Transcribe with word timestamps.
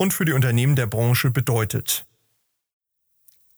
und 0.00 0.14
für 0.14 0.24
die 0.24 0.32
Unternehmen 0.32 0.76
der 0.76 0.86
Branche 0.86 1.30
bedeutet. 1.30 2.06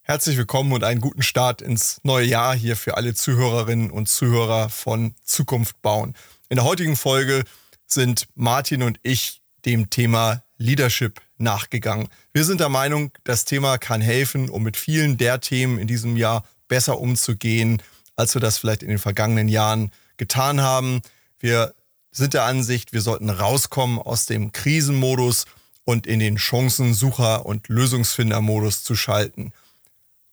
Herzlich 0.00 0.36
willkommen 0.36 0.72
und 0.72 0.82
einen 0.82 1.00
guten 1.00 1.22
Start 1.22 1.62
ins 1.62 2.00
neue 2.02 2.26
Jahr 2.26 2.56
hier 2.56 2.74
für 2.74 2.96
alle 2.96 3.14
Zuhörerinnen 3.14 3.92
und 3.92 4.08
Zuhörer 4.08 4.68
von 4.68 5.14
Zukunft 5.22 5.80
bauen. 5.82 6.16
In 6.48 6.56
der 6.56 6.64
heutigen 6.64 6.96
Folge 6.96 7.44
sind 7.86 8.26
Martin 8.34 8.82
und 8.82 8.98
ich 9.04 9.40
dem 9.66 9.88
Thema 9.88 10.42
Leadership 10.58 11.20
nachgegangen. 11.38 12.08
Wir 12.32 12.44
sind 12.44 12.58
der 12.58 12.70
Meinung, 12.70 13.12
das 13.22 13.44
Thema 13.44 13.78
kann 13.78 14.00
helfen, 14.00 14.50
um 14.50 14.64
mit 14.64 14.76
vielen 14.76 15.18
der 15.18 15.40
Themen 15.40 15.78
in 15.78 15.86
diesem 15.86 16.16
Jahr 16.16 16.44
besser 16.66 16.98
umzugehen, 16.98 17.80
als 18.16 18.34
wir 18.34 18.40
das 18.40 18.58
vielleicht 18.58 18.82
in 18.82 18.88
den 18.88 18.98
vergangenen 18.98 19.46
Jahren 19.46 19.92
getan 20.16 20.60
haben. 20.60 21.02
Wir 21.38 21.72
sind 22.10 22.34
der 22.34 22.42
Ansicht, 22.46 22.92
wir 22.92 23.00
sollten 23.00 23.30
rauskommen 23.30 24.00
aus 24.00 24.26
dem 24.26 24.50
Krisenmodus 24.50 25.46
und 25.84 26.06
in 26.06 26.20
den 26.20 26.38
Chancensucher- 26.38 27.44
und 27.44 27.68
Lösungsfindermodus 27.68 28.84
zu 28.84 28.94
schalten. 28.94 29.52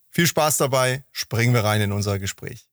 Viel 0.10 0.28
Spaß 0.28 0.58
dabei, 0.58 1.04
springen 1.12 1.54
wir 1.54 1.64
rein 1.64 1.82
in 1.82 1.92
unser 1.92 2.20
Gespräch. 2.20 2.66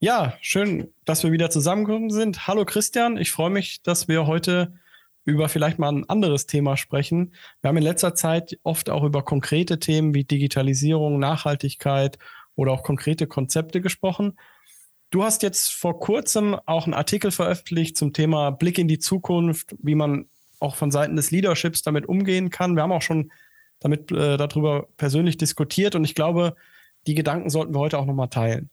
Ja, 0.00 0.36
schön, 0.40 0.92
dass 1.04 1.22
wir 1.22 1.32
wieder 1.32 1.50
zusammengekommen 1.50 2.10
sind. 2.10 2.46
Hallo 2.46 2.64
Christian, 2.64 3.16
ich 3.16 3.30
freue 3.30 3.50
mich, 3.50 3.82
dass 3.82 4.08
wir 4.08 4.26
heute 4.26 4.74
über 5.24 5.48
vielleicht 5.48 5.78
mal 5.78 5.90
ein 5.90 6.08
anderes 6.08 6.46
Thema 6.46 6.76
sprechen. 6.76 7.32
Wir 7.60 7.68
haben 7.68 7.76
in 7.78 7.82
letzter 7.82 8.14
Zeit 8.14 8.58
oft 8.62 8.90
auch 8.90 9.04
über 9.04 9.24
konkrete 9.24 9.78
Themen 9.78 10.14
wie 10.14 10.24
Digitalisierung, 10.24 11.18
Nachhaltigkeit 11.18 12.18
oder 12.54 12.72
auch 12.72 12.82
konkrete 12.82 13.26
Konzepte 13.26 13.80
gesprochen. 13.80 14.38
Du 15.10 15.22
hast 15.24 15.42
jetzt 15.42 15.72
vor 15.72 15.98
kurzem 16.00 16.56
auch 16.66 16.84
einen 16.84 16.94
Artikel 16.94 17.30
veröffentlicht 17.30 17.96
zum 17.96 18.12
Thema 18.12 18.50
Blick 18.50 18.78
in 18.78 18.88
die 18.88 18.98
Zukunft, 18.98 19.74
wie 19.78 19.94
man 19.94 20.26
auch 20.64 20.76
von 20.76 20.90
Seiten 20.90 21.16
des 21.16 21.30
Leaderships 21.30 21.82
damit 21.82 22.06
umgehen 22.06 22.50
kann. 22.50 22.74
Wir 22.74 22.82
haben 22.82 22.92
auch 22.92 23.02
schon 23.02 23.30
damit 23.80 24.10
äh, 24.10 24.36
darüber 24.36 24.88
persönlich 24.96 25.36
diskutiert 25.36 25.94
und 25.94 26.04
ich 26.04 26.14
glaube, 26.14 26.56
die 27.06 27.14
Gedanken 27.14 27.50
sollten 27.50 27.74
wir 27.74 27.80
heute 27.80 27.98
auch 27.98 28.06
nochmal 28.06 28.28
teilen. 28.28 28.70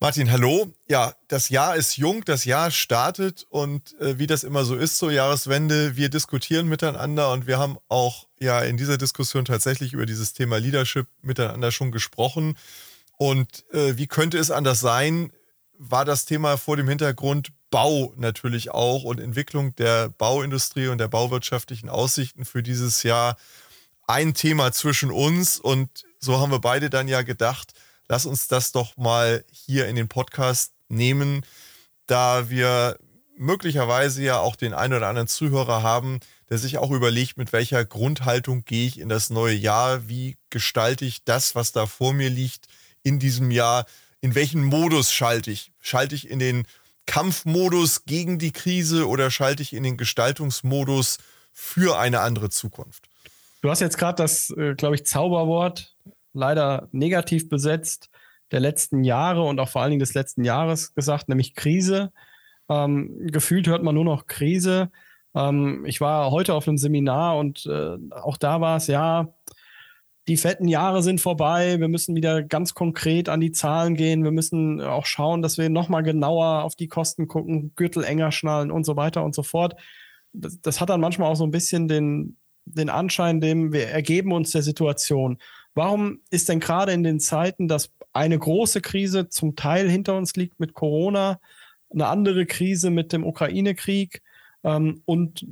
Martin, 0.00 0.30
hallo. 0.30 0.72
Ja, 0.88 1.14
das 1.28 1.48
Jahr 1.48 1.76
ist 1.76 1.96
jung, 1.96 2.24
das 2.24 2.44
Jahr 2.44 2.70
startet 2.70 3.46
und 3.48 3.98
äh, 4.00 4.18
wie 4.18 4.26
das 4.26 4.44
immer 4.44 4.64
so 4.64 4.76
ist 4.76 4.98
zur 4.98 5.10
Jahreswende, 5.10 5.96
wir 5.96 6.08
diskutieren 6.08 6.68
miteinander 6.68 7.32
und 7.32 7.46
wir 7.46 7.58
haben 7.58 7.78
auch 7.88 8.28
ja 8.38 8.60
in 8.60 8.76
dieser 8.76 8.98
Diskussion 8.98 9.44
tatsächlich 9.44 9.92
über 9.92 10.04
dieses 10.04 10.34
Thema 10.34 10.58
Leadership 10.58 11.06
miteinander 11.22 11.72
schon 11.72 11.90
gesprochen. 11.90 12.56
Und 13.16 13.64
äh, 13.72 13.96
wie 13.96 14.06
könnte 14.06 14.38
es 14.38 14.50
anders 14.50 14.80
sein, 14.80 15.32
war 15.78 16.04
das 16.04 16.26
Thema 16.26 16.58
vor 16.58 16.76
dem 16.76 16.88
Hintergrund 16.88 17.48
Bau 17.74 18.14
natürlich 18.16 18.70
auch 18.70 19.02
und 19.02 19.18
Entwicklung 19.18 19.74
der 19.74 20.08
Bauindustrie 20.08 20.86
und 20.86 20.98
der 20.98 21.08
bauwirtschaftlichen 21.08 21.88
Aussichten 21.88 22.44
für 22.44 22.62
dieses 22.62 23.02
Jahr 23.02 23.36
ein 24.06 24.32
Thema 24.32 24.70
zwischen 24.70 25.10
uns. 25.10 25.58
Und 25.58 26.04
so 26.20 26.38
haben 26.38 26.52
wir 26.52 26.60
beide 26.60 26.88
dann 26.88 27.08
ja 27.08 27.22
gedacht, 27.22 27.72
lass 28.06 28.26
uns 28.26 28.46
das 28.46 28.70
doch 28.70 28.96
mal 28.96 29.44
hier 29.50 29.88
in 29.88 29.96
den 29.96 30.06
Podcast 30.06 30.72
nehmen, 30.88 31.44
da 32.06 32.48
wir 32.48 32.96
möglicherweise 33.36 34.22
ja 34.22 34.38
auch 34.38 34.54
den 34.54 34.72
einen 34.72 34.94
oder 34.94 35.08
anderen 35.08 35.26
Zuhörer 35.26 35.82
haben, 35.82 36.20
der 36.50 36.58
sich 36.58 36.78
auch 36.78 36.92
überlegt, 36.92 37.38
mit 37.38 37.52
welcher 37.52 37.84
Grundhaltung 37.84 38.64
gehe 38.64 38.86
ich 38.86 39.00
in 39.00 39.08
das 39.08 39.30
neue 39.30 39.56
Jahr, 39.56 40.08
wie 40.08 40.36
gestalte 40.48 41.04
ich 41.06 41.24
das, 41.24 41.56
was 41.56 41.72
da 41.72 41.86
vor 41.86 42.12
mir 42.12 42.30
liegt, 42.30 42.68
in 43.02 43.18
diesem 43.18 43.50
Jahr, 43.50 43.84
in 44.20 44.36
welchen 44.36 44.62
Modus 44.62 45.12
schalte 45.12 45.50
ich? 45.50 45.72
Schalte 45.80 46.14
ich 46.14 46.30
in 46.30 46.38
den 46.38 46.68
Kampfmodus 47.06 48.04
gegen 48.04 48.38
die 48.38 48.52
Krise 48.52 49.08
oder 49.08 49.30
schalte 49.30 49.62
ich 49.62 49.72
in 49.72 49.82
den 49.82 49.96
Gestaltungsmodus 49.96 51.18
für 51.52 51.98
eine 51.98 52.20
andere 52.20 52.50
Zukunft? 52.50 53.08
Du 53.62 53.70
hast 53.70 53.80
jetzt 53.80 53.98
gerade 53.98 54.16
das, 54.16 54.50
äh, 54.50 54.74
glaube 54.74 54.94
ich, 54.94 55.06
Zauberwort 55.06 55.96
leider 56.32 56.88
negativ 56.92 57.48
besetzt 57.48 58.10
der 58.50 58.60
letzten 58.60 59.04
Jahre 59.04 59.42
und 59.42 59.58
auch 59.58 59.68
vor 59.68 59.82
allen 59.82 59.90
Dingen 59.90 60.00
des 60.00 60.14
letzten 60.14 60.44
Jahres 60.44 60.94
gesagt, 60.94 61.28
nämlich 61.28 61.54
Krise. 61.54 62.12
Ähm, 62.68 63.26
gefühlt 63.26 63.66
hört 63.66 63.82
man 63.82 63.94
nur 63.94 64.04
noch 64.04 64.26
Krise. 64.26 64.90
Ähm, 65.34 65.84
ich 65.86 66.00
war 66.00 66.30
heute 66.30 66.54
auf 66.54 66.68
einem 66.68 66.78
Seminar 66.78 67.38
und 67.38 67.66
äh, 67.66 67.96
auch 68.10 68.36
da 68.36 68.60
war 68.60 68.76
es, 68.76 68.86
ja, 68.86 69.28
die 70.26 70.36
fetten 70.36 70.68
Jahre 70.68 71.02
sind 71.02 71.20
vorbei. 71.20 71.78
Wir 71.80 71.88
müssen 71.88 72.14
wieder 72.14 72.42
ganz 72.42 72.74
konkret 72.74 73.28
an 73.28 73.40
die 73.40 73.52
Zahlen 73.52 73.94
gehen. 73.94 74.24
Wir 74.24 74.30
müssen 74.30 74.80
auch 74.80 75.04
schauen, 75.04 75.42
dass 75.42 75.58
wir 75.58 75.68
nochmal 75.68 76.02
genauer 76.02 76.62
auf 76.62 76.76
die 76.76 76.88
Kosten 76.88 77.28
gucken, 77.28 77.72
Gürtel 77.76 78.04
enger 78.04 78.32
schnallen 78.32 78.70
und 78.70 78.84
so 78.84 78.96
weiter 78.96 79.22
und 79.22 79.34
so 79.34 79.42
fort. 79.42 79.74
Das, 80.32 80.60
das 80.60 80.80
hat 80.80 80.88
dann 80.88 81.00
manchmal 81.00 81.30
auch 81.30 81.36
so 81.36 81.44
ein 81.44 81.50
bisschen 81.50 81.88
den, 81.88 82.38
den 82.64 82.88
Anschein, 82.88 83.40
dem 83.40 83.72
wir 83.72 83.88
ergeben 83.88 84.32
uns 84.32 84.52
der 84.52 84.62
Situation. 84.62 85.38
Warum 85.74 86.20
ist 86.30 86.48
denn 86.48 86.60
gerade 86.60 86.92
in 86.92 87.02
den 87.02 87.20
Zeiten, 87.20 87.68
dass 87.68 87.92
eine 88.12 88.38
große 88.38 88.80
Krise 88.80 89.28
zum 89.28 89.56
Teil 89.56 89.90
hinter 89.90 90.16
uns 90.16 90.36
liegt 90.36 90.58
mit 90.58 90.72
Corona, 90.72 91.40
eine 91.90 92.06
andere 92.06 92.46
Krise 92.46 92.90
mit 92.90 93.12
dem 93.12 93.24
Ukraine-Krieg 93.24 94.22
ähm, 94.62 95.02
und 95.04 95.46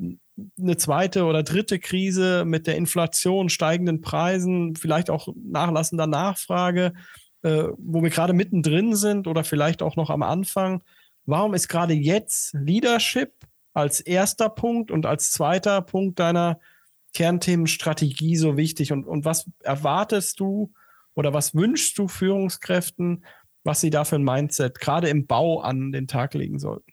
eine 0.59 0.77
zweite 0.77 1.25
oder 1.25 1.43
dritte 1.43 1.79
Krise 1.79 2.45
mit 2.45 2.67
der 2.67 2.77
Inflation, 2.77 3.49
steigenden 3.49 4.01
Preisen, 4.01 4.77
vielleicht 4.77 5.11
auch 5.11 5.29
nachlassender 5.37 6.07
Nachfrage, 6.07 6.95
äh, 7.43 7.65
wo 7.77 8.03
wir 8.03 8.11
gerade 8.11 8.33
mittendrin 8.33 8.97
sind 8.97 9.27
oder 9.27 9.45
vielleicht 9.45 9.83
auch 9.83 9.97
noch 9.97 10.11
am 10.11 10.23
Anfang. 10.23 10.83
Warum 11.27 11.55
ist 11.55 11.69
gerade 11.69 11.95
jetzt 11.95 12.55
Leadership 12.55 13.33
als 13.75 14.01
erster 14.01 14.49
Punkt 14.49 14.91
und 14.91 15.07
als 15.07 15.33
zweiter 15.33 15.83
Punkt 15.83 16.19
deiner 16.19 16.59
Kernthemenstrategie 17.15 18.37
so 18.37 18.57
wichtig? 18.57 18.93
Und, 18.93 19.07
und 19.07 19.25
was 19.25 19.49
erwartest 19.61 20.41
du 20.41 20.73
oder 21.15 21.35
was 21.35 21.55
wünschst 21.55 21.99
du 21.99 22.09
Führungskräften, 22.09 23.25
was 23.65 23.81
sie 23.81 23.91
da 23.91 24.05
für 24.05 24.17
ein 24.17 24.25
Mindset 24.25 24.81
gerade 24.81 25.09
im 25.09 25.27
Bau 25.27 25.61
an 25.61 25.93
den 25.93 26.09
Tag 26.09 26.35
legen 26.35 26.59
sollten? 26.59 26.93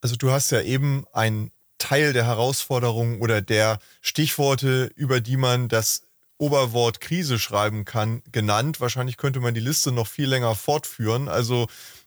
Also 0.00 0.16
du 0.16 0.30
hast 0.30 0.50
ja 0.50 0.62
eben 0.62 1.04
ein 1.12 1.50
Teil 1.80 2.12
der 2.12 2.24
Herausforderungen 2.24 3.20
oder 3.20 3.40
der 3.40 3.80
Stichworte, 4.00 4.90
über 4.94 5.20
die 5.20 5.36
man 5.36 5.68
das 5.68 6.02
Oberwort 6.38 7.00
Krise 7.00 7.38
schreiben 7.38 7.84
kann, 7.84 8.22
genannt. 8.30 8.80
Wahrscheinlich 8.80 9.16
könnte 9.16 9.40
man 9.40 9.54
die 9.54 9.60
Liste 9.60 9.90
noch 9.90 10.06
viel 10.06 10.28
länger 10.28 10.54
fortführen. 10.54 11.28
Also 11.28 11.66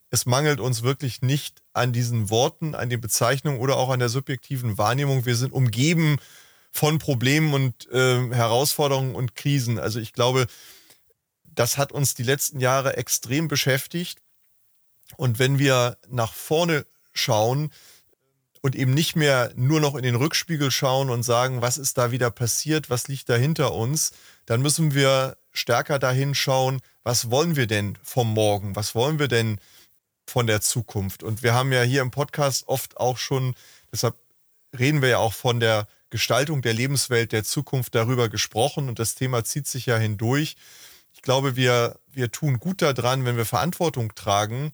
es 0.09 0.25
mangelt 0.25 0.59
uns 0.59 0.81
wirklich 0.83 1.21
nicht 1.21 1.61
an 1.73 1.91
diesen 1.91 2.29
Worten, 2.29 2.75
an 2.75 2.89
den 2.89 3.01
Bezeichnungen 3.01 3.59
oder 3.59 3.77
auch 3.77 3.89
an 3.89 3.99
der 3.99 4.09
subjektiven 4.09 4.77
Wahrnehmung. 4.77 5.25
Wir 5.25 5.35
sind 5.35 5.53
umgeben 5.53 6.17
von 6.71 6.97
Problemen 6.97 7.53
und 7.53 7.89
äh, 7.91 8.29
Herausforderungen 8.31 9.15
und 9.15 9.35
Krisen. 9.35 9.77
Also 9.77 9.99
ich 9.99 10.13
glaube, 10.13 10.47
das 11.43 11.77
hat 11.77 11.91
uns 11.91 12.15
die 12.15 12.23
letzten 12.23 12.59
Jahre 12.59 12.97
extrem 12.97 13.47
beschäftigt. 13.47 14.19
Und 15.17 15.37
wenn 15.37 15.59
wir 15.59 15.97
nach 16.09 16.33
vorne 16.33 16.85
schauen, 17.13 17.71
und 18.63 18.77
eben 18.77 18.93
nicht 18.93 19.17
mehr 19.17 19.51
nur 19.55 19.81
noch 19.81 19.93
in 19.93 20.03
den 20.03 20.15
Rückspiegel 20.15 20.71
schauen 20.71 21.09
und 21.09 21.23
sagen, 21.23 21.61
was 21.61 21.77
ist 21.77 21.97
da 21.97 22.11
wieder 22.11 22.31
passiert, 22.31 22.89
was 22.89 23.09
liegt 23.09 23.27
da 23.27 23.35
hinter 23.35 23.73
uns, 23.73 24.13
dann 24.45 24.61
müssen 24.61 24.93
wir 24.93 25.35
stärker 25.51 25.99
dahin 25.99 26.33
schauen, 26.33 26.79
was 27.03 27.29
wollen 27.29 27.57
wir 27.57 27.67
denn 27.67 27.97
vom 28.01 28.33
Morgen, 28.33 28.75
was 28.77 28.95
wollen 28.95 29.19
wir 29.19 29.27
denn 29.27 29.59
von 30.25 30.47
der 30.47 30.61
Zukunft. 30.61 31.23
Und 31.23 31.43
wir 31.43 31.53
haben 31.53 31.73
ja 31.73 31.81
hier 31.81 32.01
im 32.01 32.11
Podcast 32.11 32.69
oft 32.69 32.95
auch 32.95 33.17
schon, 33.17 33.53
deshalb 33.91 34.15
reden 34.79 35.01
wir 35.01 35.09
ja 35.09 35.17
auch 35.17 35.33
von 35.33 35.59
der 35.59 35.85
Gestaltung 36.09 36.61
der 36.61 36.73
Lebenswelt 36.73 37.33
der 37.33 37.43
Zukunft 37.43 37.93
darüber 37.95 38.29
gesprochen 38.29 38.87
und 38.87 38.97
das 38.97 39.15
Thema 39.15 39.43
zieht 39.43 39.67
sich 39.67 39.87
ja 39.87 39.97
hindurch. 39.97 40.55
Ich 41.13 41.21
glaube, 41.21 41.57
wir, 41.57 41.99
wir 42.13 42.31
tun 42.31 42.59
gut 42.59 42.81
daran, 42.81 43.25
wenn 43.25 43.35
wir 43.35 43.45
Verantwortung 43.45 44.15
tragen, 44.15 44.71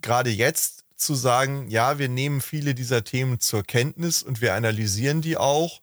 gerade 0.00 0.30
jetzt 0.30 0.83
zu 1.04 1.14
sagen, 1.14 1.68
ja, 1.68 1.98
wir 1.98 2.08
nehmen 2.08 2.40
viele 2.40 2.74
dieser 2.74 3.04
Themen 3.04 3.40
zur 3.40 3.62
Kenntnis 3.62 4.22
und 4.22 4.40
wir 4.40 4.54
analysieren 4.54 5.20
die 5.20 5.36
auch. 5.36 5.80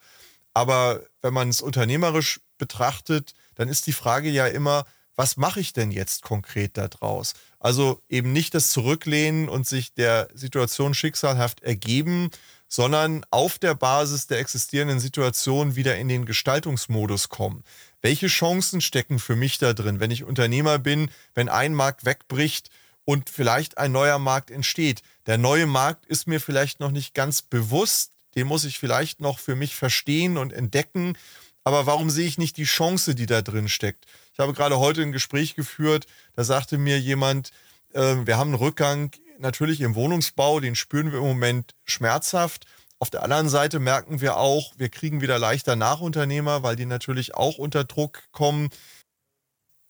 Aber 0.54 1.02
wenn 1.22 1.34
man 1.34 1.50
es 1.50 1.62
unternehmerisch 1.62 2.42
betrachtet, 2.58 3.34
dann 3.56 3.70
ist 3.70 3.88
die 3.88 3.94
Frage 3.94 4.30
ja 4.30 4.48
immer, 4.48 4.86
was 5.16 5.38
mache 5.38 5.60
ich 5.60 5.74
denn 5.74 5.92
jetzt 5.92 6.24
konkret 6.24 6.78
daraus? 6.78 7.34
Also 7.60 8.02
eben 8.10 8.32
nicht 8.34 8.54
das 8.54 8.72
Zurücklehnen 8.72 9.50
und 9.50 9.68
sich 9.68 9.94
der 9.94 10.28
Situation 10.34 10.94
schicksalhaft 10.94 11.62
ergeben, 11.62 12.30
sondern 12.68 13.26
auf 13.30 13.60
der 13.60 13.76
Basis 13.76 14.28
der 14.28 14.40
existierenden 14.40 15.00
Situation 15.00 15.76
wieder 15.76 15.98
in 15.98 16.08
den 16.08 16.26
Gestaltungsmodus 16.26 17.30
kommen. 17.30 17.64
Welche 18.02 18.28
Chancen 18.28 18.82
stecken 18.82 19.20
für 19.20 19.36
mich 19.36 19.58
da 19.58 19.74
drin, 19.74 20.00
wenn 20.00 20.10
ich 20.10 20.24
Unternehmer 20.24 20.80
bin, 20.80 21.12
wenn 21.36 21.50
ein 21.50 21.76
Markt 21.76 22.06
wegbricht 22.06 22.70
und 23.12 23.30
vielleicht 23.30 23.78
ein 23.78 23.92
neuer 23.92 24.20
Markt 24.20 24.52
entsteht? 24.52 25.02
Der 25.26 25.38
neue 25.38 25.66
Markt 25.66 26.06
ist 26.06 26.28
mir 26.28 26.40
vielleicht 26.40 26.80
noch 26.80 26.92
nicht 26.92 27.14
ganz 27.14 27.42
bewusst, 27.42 28.14
den 28.36 28.48
muss 28.48 28.64
ich 28.64 28.80
vielleicht 28.80 29.20
noch 29.20 29.38
für 29.38 29.58
mich 29.58 29.76
verstehen 29.76 30.38
und 30.38 30.54
entdecken. 30.54 31.18
Aber 31.66 31.86
warum 31.86 32.10
sehe 32.10 32.26
ich 32.26 32.38
nicht 32.38 32.56
die 32.56 32.64
Chance, 32.64 33.14
die 33.14 33.26
da 33.26 33.42
drin 33.42 33.68
steckt? 33.68 34.06
Ich 34.32 34.40
habe 34.40 34.54
gerade 34.54 34.80
heute 34.80 35.02
ein 35.02 35.12
Gespräch 35.12 35.56
geführt, 35.56 36.08
da 36.38 36.46
sagte 36.46 36.78
mir 36.78 37.02
jemand, 37.02 37.52
äh, 37.92 38.16
wir 38.24 38.38
haben 38.38 38.52
einen 38.52 38.64
Rückgang 38.64 39.12
natürlich 39.40 39.82
im 39.82 39.94
Wohnungsbau, 39.96 40.62
den 40.62 40.76
spüren 40.76 41.12
wir 41.12 41.20
im 41.20 41.26
Moment 41.26 41.76
schmerzhaft. 41.84 42.66
Auf 42.98 43.10
der 43.10 43.24
anderen 43.24 43.50
Seite 43.50 43.80
merken 43.80 44.22
wir 44.22 44.38
auch, 44.38 44.72
wir 44.78 44.88
kriegen 44.88 45.20
wieder 45.20 45.38
leichter 45.38 45.76
Nachunternehmer, 45.76 46.64
weil 46.64 46.78
die 46.78 46.86
natürlich 46.86 47.36
auch 47.36 47.58
unter 47.58 47.84
Druck 47.84 48.24
kommen. 48.32 48.70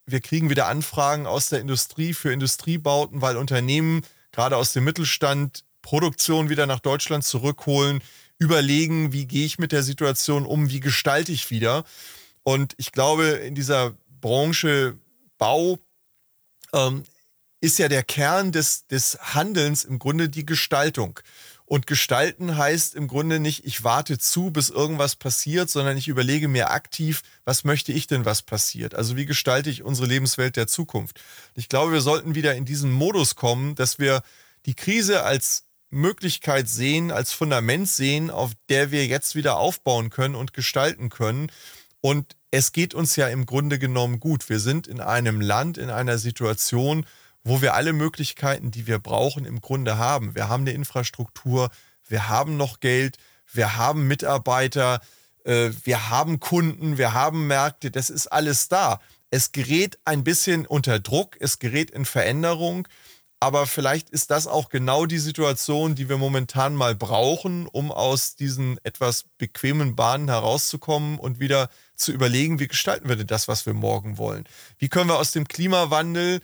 Wir 0.06 0.20
kriegen 0.20 0.50
wieder 0.50 0.68
Anfragen 0.68 1.28
aus 1.28 1.50
der 1.50 1.62
Industrie 1.62 2.14
für 2.14 2.34
Industriebauten, 2.34 3.22
weil 3.22 3.38
Unternehmen 3.38 4.02
gerade 4.32 4.58
aus 4.58 4.74
dem 4.74 4.84
Mittelstand 4.84 5.64
Produktion 5.82 6.50
wieder 6.50 6.68
nach 6.68 6.80
Deutschland 6.80 7.24
zurückholen, 7.24 8.02
überlegen, 8.38 9.14
wie 9.14 9.26
gehe 9.26 9.46
ich 9.46 9.60
mit 9.60 9.72
der 9.72 9.84
Situation 9.84 10.46
um, 10.46 10.70
wie 10.70 10.80
gestalte 10.80 11.32
ich 11.32 11.52
wieder. 11.52 11.84
Und 12.44 12.74
ich 12.78 12.92
glaube, 12.92 13.26
in 13.26 13.56
dieser 13.56 13.96
Branche 14.20 14.98
Bau 15.38 15.80
ähm, 16.74 17.04
ist 17.62 17.78
ja 17.78 17.88
der 17.88 18.04
Kern 18.04 18.52
des, 18.52 18.88
des 18.88 19.18
Handelns 19.34 19.84
im 19.84 20.00
Grunde 20.00 20.30
die 20.30 20.46
Gestaltung. 20.46 21.20
Und 21.72 21.88
gestalten 21.88 22.58
heißt 22.58 22.96
im 22.96 23.08
Grunde 23.08 23.40
nicht, 23.40 23.64
ich 23.64 23.86
warte 23.86 24.18
zu, 24.18 24.52
bis 24.52 24.70
irgendwas 24.70 25.16
passiert, 25.16 25.70
sondern 25.70 25.96
ich 25.96 26.10
überlege 26.10 26.50
mir 26.50 26.72
aktiv, 26.72 27.22
was 27.46 27.64
möchte 27.64 27.94
ich 27.94 28.08
denn, 28.08 28.26
was 28.26 28.42
passiert? 28.42 28.94
Also 28.94 29.16
wie 29.16 29.26
gestalte 29.26 29.70
ich 29.70 29.82
unsere 29.82 30.06
Lebenswelt 30.06 30.58
der 30.58 30.68
Zukunft? 30.68 31.22
Ich 31.56 31.70
glaube, 31.70 31.94
wir 31.94 32.02
sollten 32.02 32.36
wieder 32.36 32.56
in 32.56 32.66
diesen 32.66 32.92
Modus 32.92 33.38
kommen, 33.38 33.76
dass 33.76 34.00
wir 34.00 34.22
die 34.66 34.74
Krise 34.74 35.24
als 35.24 35.64
Möglichkeit 35.90 36.68
sehen, 36.68 37.10
als 37.10 37.32
Fundament 37.32 37.88
sehen, 37.88 38.32
auf 38.32 38.52
der 38.68 38.92
wir 38.92 39.06
jetzt 39.08 39.36
wieder 39.36 39.56
aufbauen 39.56 40.10
können 40.10 40.36
und 40.36 40.52
gestalten 40.52 41.08
können. 41.08 41.50
Und 42.02 42.36
es 42.52 42.74
geht 42.74 42.94
uns 42.94 43.16
ja 43.16 43.30
im 43.30 43.46
Grunde 43.46 43.80
genommen 43.80 44.20
gut. 44.20 44.50
Wir 44.50 44.60
sind 44.60 44.88
in 44.88 45.00
einem 45.00 45.40
Land, 45.40 45.78
in 45.78 45.90
einer 45.90 46.18
Situation, 46.18 47.06
wo 47.44 47.62
wir 47.62 47.74
alle 47.74 47.94
Möglichkeiten, 47.94 48.72
die 48.72 48.88
wir 48.88 49.00
brauchen, 49.00 49.46
im 49.46 49.62
Grunde 49.62 49.98
haben. 49.98 50.36
Wir 50.36 50.50
haben 50.50 50.62
eine 50.62 50.72
Infrastruktur, 50.72 51.70
wir 52.08 52.30
haben 52.30 52.58
noch 52.58 52.80
Geld, 52.80 53.18
wir 53.52 53.78
haben 53.78 54.08
Mitarbeiter, 54.08 55.02
äh, 55.44 55.72
wir 55.84 56.10
haben 56.10 56.40
Kunden, 56.40 56.98
wir 56.98 57.14
haben 57.14 57.48
Märkte, 57.48 57.92
das 57.92 58.10
ist 58.10 58.28
alles 58.28 58.68
da. 58.68 59.00
Es 59.30 59.52
gerät 59.52 59.98
ein 60.06 60.24
bisschen 60.24 60.66
unter 60.66 61.00
Druck, 61.00 61.38
es 61.40 61.60
gerät 61.60 61.92
in 61.92 62.06
Veränderung, 62.06 62.88
aber 63.44 63.66
vielleicht 63.66 64.12
ist 64.12 64.30
das 64.30 64.46
auch 64.46 64.70
genau 64.70 65.08
die 65.08 65.18
Situation, 65.18 65.96
die 65.96 66.10
wir 66.10 66.18
momentan 66.18 66.76
mal 66.76 66.94
brauchen, 66.94 67.66
um 67.66 67.92
aus 67.92 68.36
diesen 68.36 68.78
etwas 68.84 69.26
bequemen 69.40 69.96
Bahnen 69.96 70.30
herauszukommen 70.30 71.18
und 71.18 71.40
wieder 71.40 71.70
zu 71.96 72.12
überlegen, 72.12 72.60
wie 72.60 72.68
gestalten 72.68 73.10
wir 73.10 73.16
denn 73.16 73.26
das, 73.26 73.48
was 73.48 73.66
wir 73.66 73.74
morgen 73.74 74.20
wollen? 74.20 74.44
Wie 74.78 74.90
können 74.90 75.10
wir 75.10 75.18
aus 75.18 75.32
dem 75.32 75.48
Klimawandel 75.48 76.40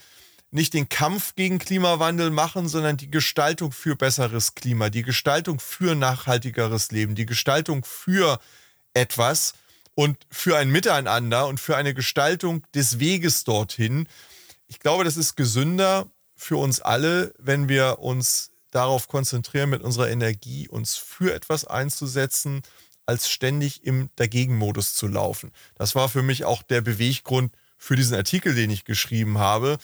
nicht 0.52 0.74
den 0.74 0.90
Kampf 0.90 1.36
gegen 1.36 1.60
Klimawandel 1.60 2.30
machen, 2.30 2.68
sondern 2.70 2.98
die 2.98 3.12
Gestaltung 3.12 3.72
für 3.72 3.96
besseres 3.96 4.56
Klima, 4.56 4.90
die 4.90 5.04
Gestaltung 5.04 5.60
für 5.60 5.96
nachhaltigeres 5.96 6.92
Leben, 6.92 7.16
die 7.16 7.26
Gestaltung 7.26 7.84
für 7.84 8.40
etwas 8.94 9.54
und 9.96 10.18
für 10.30 10.58
ein 10.58 10.70
Miteinander 10.70 11.48
und 11.48 11.60
für 11.60 11.76
eine 11.76 11.94
Gestaltung 11.94 12.64
des 12.74 13.00
Weges 13.00 13.44
dorthin. 13.44 14.08
Ich 14.68 14.80
glaube, 14.80 15.04
das 15.04 15.18
ist 15.18 15.36
gesünder 15.36 16.10
für 16.36 16.58
uns 16.58 16.82
alle, 16.82 17.34
wenn 17.40 17.68
wir 17.68 18.00
uns 18.00 18.52
darauf 18.72 19.08
konzentrieren, 19.08 19.70
mit 19.70 19.82
unserer 19.82 20.10
Energie 20.10 20.68
uns 20.68 20.96
für 20.96 21.34
etwas 21.34 21.66
einzusetzen, 21.66 22.62
als 23.06 23.30
ständig 23.30 23.86
im 23.86 24.10
Dagegenmodus 24.18 24.94
zu 24.94 25.08
laufen. 25.08 25.52
Das 25.76 25.96
war 25.96 26.10
für 26.10 26.22
mich 26.22 26.46
auch 26.46 26.62
der 26.62 26.82
Beweggrund 26.82 27.54
für 27.78 27.96
diesen 27.96 28.16
Artikel, 28.16 28.54
den 28.54 28.70
ich 28.70 28.86
geschrieben 28.86 29.38
habe, 29.38 29.78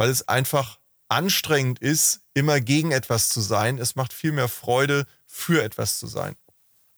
weil 0.00 0.08
es 0.08 0.26
einfach 0.26 0.78
anstrengend 1.10 1.78
ist, 1.78 2.22
immer 2.32 2.62
gegen 2.62 2.90
etwas 2.90 3.28
zu 3.28 3.42
sein. 3.42 3.76
Es 3.76 3.96
macht 3.96 4.14
viel 4.14 4.32
mehr 4.32 4.48
Freude, 4.48 5.04
für 5.26 5.62
etwas 5.62 5.98
zu 5.98 6.06
sein. 6.06 6.36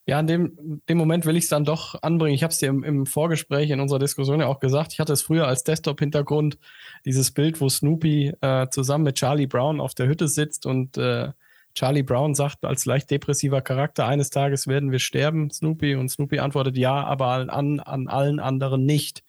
Ja, 0.06 0.20
in 0.20 0.28
dem, 0.28 0.82
dem 0.88 0.98
Moment 0.98 1.26
will 1.26 1.36
ich 1.36 1.42
es 1.42 1.50
dann 1.50 1.64
doch 1.64 2.00
anbringen. 2.00 2.36
Ich 2.36 2.44
habe 2.44 2.52
es 2.52 2.58
dir 2.58 2.68
im, 2.68 2.84
im, 2.84 3.06
Vorgespräch 3.06 3.70
in 3.70 3.80
unserer 3.80 3.98
Diskussion 3.98 4.38
ja 4.38 4.46
auch 4.46 4.60
gesagt. 4.60 4.92
Ich 4.92 5.00
hatte 5.00 5.12
es 5.12 5.22
früher 5.22 5.48
als 5.48 5.64
Desktop-Hintergrund, 5.64 6.58
dieses 7.04 7.32
Bild, 7.32 7.60
wo 7.60 7.68
Snoopy 7.68 8.34
äh, 8.40 8.68
zusammen 8.68 9.02
mit 9.02 9.16
Charlie 9.16 9.48
Brown 9.48 9.80
auf 9.80 9.94
der 9.94 10.06
Hütte 10.06 10.28
sitzt 10.28 10.64
und 10.64 10.96
äh, 10.96 11.32
Charlie 11.74 12.04
Brown 12.04 12.36
sagt 12.36 12.64
als 12.64 12.84
leicht 12.84 13.10
depressiver 13.10 13.62
Charakter, 13.62 14.06
eines 14.06 14.30
Tages 14.30 14.68
werden 14.68 14.92
wir 14.92 15.00
sterben, 15.00 15.50
Snoopy. 15.50 15.96
Und 15.96 16.08
Snoopy 16.08 16.38
antwortet 16.38 16.76
ja, 16.76 17.02
aber 17.02 17.52
an, 17.52 17.80
an 17.80 18.06
allen 18.06 18.38
anderen 18.38 18.86
nicht. 18.86 19.24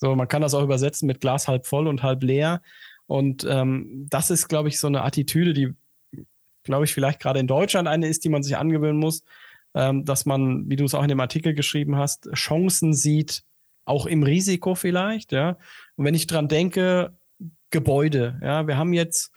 So, 0.00 0.14
man 0.14 0.28
kann 0.28 0.42
das 0.42 0.54
auch 0.54 0.62
übersetzen 0.62 1.08
mit 1.08 1.20
Glas 1.20 1.48
halb 1.48 1.66
voll 1.66 1.88
und 1.88 2.04
halb 2.04 2.22
leer. 2.22 2.62
Und 3.08 3.46
ähm, 3.48 4.06
das 4.10 4.30
ist, 4.30 4.48
glaube 4.48 4.68
ich, 4.68 4.78
so 4.78 4.86
eine 4.86 5.02
Attitüde, 5.02 5.54
die, 5.54 5.74
glaube 6.62 6.84
ich, 6.84 6.92
vielleicht 6.92 7.20
gerade 7.20 7.40
in 7.40 7.46
Deutschland 7.46 7.88
eine 7.88 8.06
ist, 8.06 8.22
die 8.22 8.28
man 8.28 8.42
sich 8.42 8.56
angewöhnen 8.56 9.00
muss, 9.00 9.24
ähm, 9.74 10.04
dass 10.04 10.26
man, 10.26 10.68
wie 10.68 10.76
du 10.76 10.84
es 10.84 10.94
auch 10.94 11.02
in 11.02 11.08
dem 11.08 11.18
Artikel 11.18 11.54
geschrieben 11.54 11.96
hast, 11.96 12.28
Chancen 12.34 12.92
sieht, 12.92 13.44
auch 13.86 14.04
im 14.04 14.22
Risiko 14.22 14.74
vielleicht. 14.74 15.32
Ja. 15.32 15.56
Und 15.96 16.04
wenn 16.04 16.14
ich 16.14 16.26
dran 16.26 16.48
denke, 16.48 17.16
Gebäude, 17.70 18.38
ja, 18.42 18.66
wir 18.66 18.76
haben 18.76 18.92
jetzt 18.92 19.32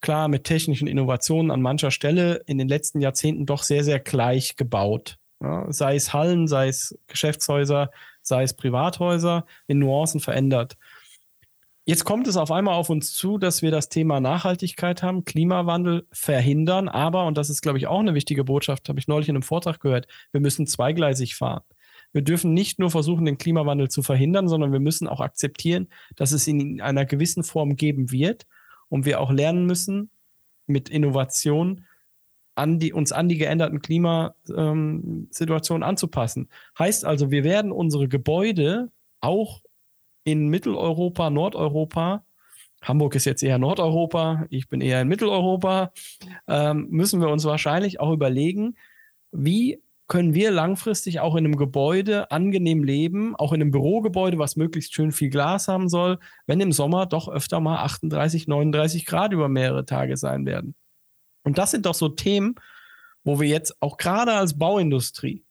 klar 0.00 0.26
mit 0.26 0.42
technischen 0.42 0.88
Innovationen 0.88 1.52
an 1.52 1.62
mancher 1.62 1.92
Stelle 1.92 2.42
in 2.46 2.58
den 2.58 2.68
letzten 2.68 3.00
Jahrzehnten 3.00 3.46
doch 3.46 3.62
sehr, 3.62 3.84
sehr 3.84 4.00
gleich 4.00 4.56
gebaut. 4.56 5.18
Ja, 5.40 5.70
sei 5.72 5.94
es 5.94 6.12
Hallen, 6.12 6.48
sei 6.48 6.68
es 6.68 6.98
Geschäftshäuser, 7.06 7.90
sei 8.20 8.42
es 8.42 8.54
Privathäuser, 8.54 9.46
in 9.68 9.78
Nuancen 9.78 10.20
verändert. 10.20 10.76
Jetzt 11.84 12.04
kommt 12.04 12.28
es 12.28 12.36
auf 12.36 12.52
einmal 12.52 12.74
auf 12.74 12.90
uns 12.90 13.12
zu, 13.12 13.38
dass 13.38 13.60
wir 13.60 13.72
das 13.72 13.88
Thema 13.88 14.20
Nachhaltigkeit 14.20 15.02
haben, 15.02 15.24
Klimawandel 15.24 16.06
verhindern, 16.12 16.88
aber, 16.88 17.26
und 17.26 17.36
das 17.36 17.50
ist, 17.50 17.60
glaube 17.60 17.78
ich, 17.78 17.88
auch 17.88 17.98
eine 17.98 18.14
wichtige 18.14 18.44
Botschaft, 18.44 18.88
habe 18.88 19.00
ich 19.00 19.08
neulich 19.08 19.28
in 19.28 19.34
einem 19.34 19.42
Vortrag 19.42 19.80
gehört, 19.80 20.06
wir 20.30 20.40
müssen 20.40 20.68
zweigleisig 20.68 21.34
fahren. 21.34 21.64
Wir 22.12 22.22
dürfen 22.22 22.54
nicht 22.54 22.78
nur 22.78 22.90
versuchen, 22.90 23.24
den 23.24 23.38
Klimawandel 23.38 23.88
zu 23.88 24.02
verhindern, 24.02 24.46
sondern 24.46 24.70
wir 24.70 24.78
müssen 24.78 25.08
auch 25.08 25.20
akzeptieren, 25.20 25.88
dass 26.14 26.30
es 26.30 26.46
ihn 26.46 26.60
in 26.60 26.80
einer 26.80 27.04
gewissen 27.04 27.42
Form 27.42 27.74
geben 27.74 28.12
wird 28.12 28.46
und 28.88 29.04
wir 29.04 29.20
auch 29.20 29.32
lernen 29.32 29.66
müssen, 29.66 30.10
mit 30.66 30.88
Innovation 30.88 31.84
an 32.54 32.78
die, 32.78 32.92
uns 32.92 33.10
an 33.10 33.28
die 33.28 33.38
geänderten 33.38 33.82
Klimasituationen 33.82 35.82
anzupassen. 35.82 36.48
Heißt 36.78 37.04
also, 37.04 37.32
wir 37.32 37.42
werden 37.44 37.72
unsere 37.72 38.08
Gebäude 38.08 38.92
auch 39.20 39.62
in 40.24 40.48
Mitteleuropa, 40.48 41.30
Nordeuropa, 41.30 42.24
Hamburg 42.82 43.14
ist 43.14 43.26
jetzt 43.26 43.42
eher 43.42 43.58
Nordeuropa, 43.58 44.46
ich 44.50 44.68
bin 44.68 44.80
eher 44.80 45.00
in 45.00 45.08
Mitteleuropa, 45.08 45.92
ähm, 46.48 46.88
müssen 46.90 47.20
wir 47.20 47.28
uns 47.28 47.44
wahrscheinlich 47.44 48.00
auch 48.00 48.12
überlegen, 48.12 48.76
wie 49.30 49.80
können 50.08 50.34
wir 50.34 50.50
langfristig 50.50 51.20
auch 51.20 51.36
in 51.36 51.46
einem 51.46 51.56
Gebäude 51.56 52.30
angenehm 52.30 52.84
leben, 52.84 53.34
auch 53.36 53.52
in 53.52 53.62
einem 53.62 53.70
Bürogebäude, 53.70 54.38
was 54.38 54.56
möglichst 54.56 54.92
schön 54.92 55.12
viel 55.12 55.30
Glas 55.30 55.68
haben 55.68 55.88
soll, 55.88 56.18
wenn 56.46 56.60
im 56.60 56.72
Sommer 56.72 57.06
doch 57.06 57.28
öfter 57.28 57.60
mal 57.60 57.78
38, 57.78 58.46
39 58.46 59.06
Grad 59.06 59.32
über 59.32 59.48
mehrere 59.48 59.86
Tage 59.86 60.16
sein 60.16 60.44
werden. 60.44 60.74
Und 61.44 61.56
das 61.56 61.70
sind 61.70 61.86
doch 61.86 61.94
so 61.94 62.08
Themen, 62.08 62.56
wo 63.24 63.40
wir 63.40 63.48
jetzt 63.48 63.80
auch 63.80 63.96
gerade 63.96 64.34
als 64.34 64.58
Bauindustrie 64.58 65.44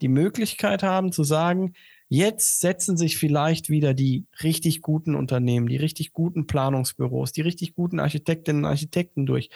die 0.00 0.08
Möglichkeit 0.08 0.82
haben 0.82 1.12
zu 1.12 1.24
sagen, 1.24 1.74
Jetzt 2.14 2.60
setzen 2.60 2.98
sich 2.98 3.16
vielleicht 3.16 3.70
wieder 3.70 3.94
die 3.94 4.26
richtig 4.42 4.82
guten 4.82 5.14
Unternehmen, 5.14 5.66
die 5.66 5.78
richtig 5.78 6.12
guten 6.12 6.46
Planungsbüros, 6.46 7.32
die 7.32 7.40
richtig 7.40 7.74
guten 7.74 8.00
Architektinnen 8.00 8.64
und 8.64 8.70
Architekten 8.70 9.24
durch. 9.24 9.48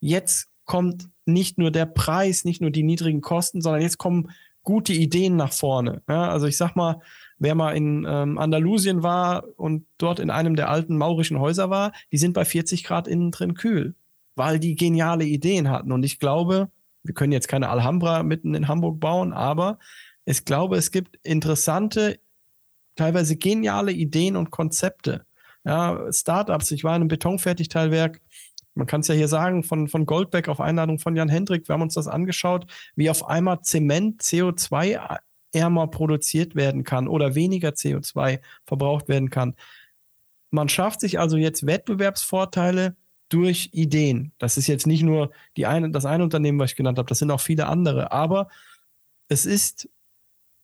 Jetzt 0.00 0.48
kommt 0.64 1.08
nicht 1.24 1.56
nur 1.56 1.70
der 1.70 1.86
Preis, 1.86 2.44
nicht 2.44 2.60
nur 2.60 2.72
die 2.72 2.82
niedrigen 2.82 3.20
Kosten, 3.20 3.60
sondern 3.60 3.82
jetzt 3.82 3.98
kommen 3.98 4.32
gute 4.64 4.92
Ideen 4.92 5.36
nach 5.36 5.52
vorne. 5.52 6.02
Ja, 6.08 6.28
also 6.28 6.48
ich 6.48 6.56
sag 6.56 6.74
mal, 6.74 7.00
wer 7.38 7.54
mal 7.54 7.76
in 7.76 8.04
ähm, 8.08 8.38
Andalusien 8.38 9.04
war 9.04 9.44
und 9.56 9.86
dort 9.96 10.18
in 10.18 10.30
einem 10.30 10.56
der 10.56 10.68
alten 10.68 10.96
maurischen 10.96 11.38
Häuser 11.38 11.70
war, 11.70 11.92
die 12.10 12.18
sind 12.18 12.32
bei 12.32 12.44
40 12.44 12.82
Grad 12.82 13.06
innen 13.06 13.30
drin 13.30 13.54
kühl, 13.54 13.94
weil 14.34 14.58
die 14.58 14.74
geniale 14.74 15.26
Ideen 15.26 15.70
hatten. 15.70 15.92
Und 15.92 16.02
ich 16.02 16.18
glaube, 16.18 16.72
wir 17.04 17.14
können 17.14 17.32
jetzt 17.32 17.46
keine 17.46 17.68
Alhambra 17.68 18.24
mitten 18.24 18.56
in 18.56 18.66
Hamburg 18.66 18.98
bauen, 18.98 19.32
aber 19.32 19.78
ich 20.30 20.44
glaube, 20.44 20.76
es 20.76 20.90
gibt 20.90 21.18
interessante, 21.22 22.20
teilweise 22.96 23.36
geniale 23.36 23.92
Ideen 23.92 24.36
und 24.36 24.50
Konzepte. 24.50 25.24
Ja, 25.64 26.10
Startups. 26.12 26.70
Ich 26.70 26.84
war 26.84 26.92
in 26.92 27.02
einem 27.02 27.08
Betonfertigteilwerk 27.08 28.20
man 28.74 28.86
kann 28.86 29.00
es 29.00 29.08
ja 29.08 29.14
hier 29.14 29.28
sagen, 29.28 29.62
von, 29.62 29.88
von 29.88 30.06
Goldbeck 30.06 30.48
auf 30.48 30.60
Einladung 30.60 30.98
von 30.98 31.16
Jan 31.16 31.28
Hendrik, 31.28 31.68
wir 31.68 31.74
haben 31.74 31.82
uns 31.82 31.94
das 31.94 32.08
angeschaut, 32.08 32.66
wie 32.94 33.10
auf 33.10 33.26
einmal 33.28 33.60
Zement 33.62 34.22
CO2 34.22 35.18
ärmer 35.52 35.88
produziert 35.88 36.54
werden 36.54 36.84
kann 36.84 37.08
oder 37.08 37.34
weniger 37.34 37.70
CO2 37.70 38.40
verbraucht 38.64 39.08
werden 39.08 39.30
kann. 39.30 39.54
Man 40.50 40.68
schafft 40.68 41.00
sich 41.00 41.18
also 41.18 41.36
jetzt 41.36 41.66
Wettbewerbsvorteile 41.66 42.96
durch 43.28 43.70
Ideen. 43.72 44.32
Das 44.38 44.56
ist 44.56 44.66
jetzt 44.66 44.86
nicht 44.86 45.02
nur 45.02 45.30
die 45.56 45.66
eine, 45.66 45.90
das 45.90 46.06
eine 46.06 46.24
Unternehmen, 46.24 46.58
was 46.58 46.70
ich 46.70 46.76
genannt 46.76 46.98
habe, 46.98 47.08
das 47.08 47.18
sind 47.18 47.30
auch 47.30 47.40
viele 47.40 47.66
andere. 47.66 48.12
Aber 48.12 48.48
es 49.28 49.46
ist 49.46 49.88